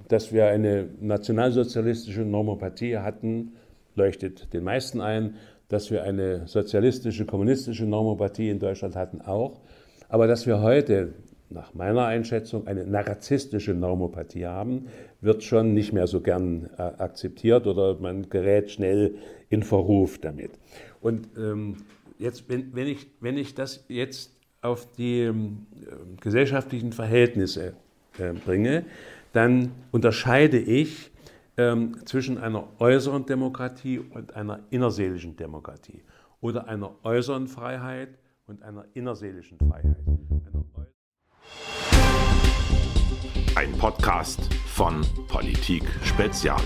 dass 0.07 0.31
wir 0.31 0.45
eine 0.45 0.87
nationalsozialistische 1.01 2.21
Normopathie 2.21 2.99
hatten, 2.99 3.53
leuchtet 3.95 4.53
den 4.53 4.63
meisten 4.63 5.01
ein. 5.01 5.35
Dass 5.69 5.89
wir 5.89 6.03
eine 6.03 6.47
sozialistische, 6.47 7.25
kommunistische 7.25 7.85
Normopathie 7.85 8.49
in 8.49 8.59
Deutschland 8.59 8.95
hatten, 8.95 9.21
auch. 9.21 9.61
Aber 10.09 10.27
dass 10.27 10.45
wir 10.45 10.61
heute 10.61 11.15
nach 11.53 11.73
meiner 11.73 12.05
Einschätzung 12.05 12.67
eine 12.67 12.85
narzisstische 12.85 13.73
Normopathie 13.73 14.45
haben, 14.45 14.87
wird 15.21 15.43
schon 15.43 15.73
nicht 15.73 15.93
mehr 15.93 16.07
so 16.07 16.21
gern 16.21 16.69
äh, 16.77 16.81
akzeptiert 16.81 17.67
oder 17.67 17.99
man 17.99 18.29
gerät 18.29 18.71
schnell 18.71 19.15
in 19.49 19.63
Verruf 19.63 20.17
damit. 20.19 20.51
Und 21.01 21.29
ähm, 21.37 21.77
jetzt, 22.19 22.49
wenn, 22.49 22.75
wenn, 22.75 22.87
ich, 22.87 23.07
wenn 23.19 23.37
ich 23.37 23.53
das 23.53 23.85
jetzt 23.87 24.31
auf 24.61 24.91
die 24.93 25.21
äh, 25.21 25.33
gesellschaftlichen 26.19 26.91
Verhältnisse 26.91 27.73
äh, 28.17 28.33
bringe, 28.33 28.85
dann 29.33 29.71
unterscheide 29.91 30.57
ich 30.57 31.11
ähm, 31.57 31.97
zwischen 32.05 32.37
einer 32.37 32.67
äußeren 32.79 33.25
Demokratie 33.25 33.99
und 33.99 34.35
einer 34.35 34.61
innerseelischen 34.69 35.35
Demokratie 35.35 36.01
oder 36.41 36.67
einer 36.67 36.95
äußeren 37.03 37.47
Freiheit 37.47 38.09
und 38.47 38.63
einer 38.63 38.85
innerseelischen 38.93 39.57
Freiheit. 39.57 39.95
Ein 43.55 43.71
Podcast 43.73 44.39
von 44.65 45.05
Politik 45.27 45.83
Spezial. 46.03 46.59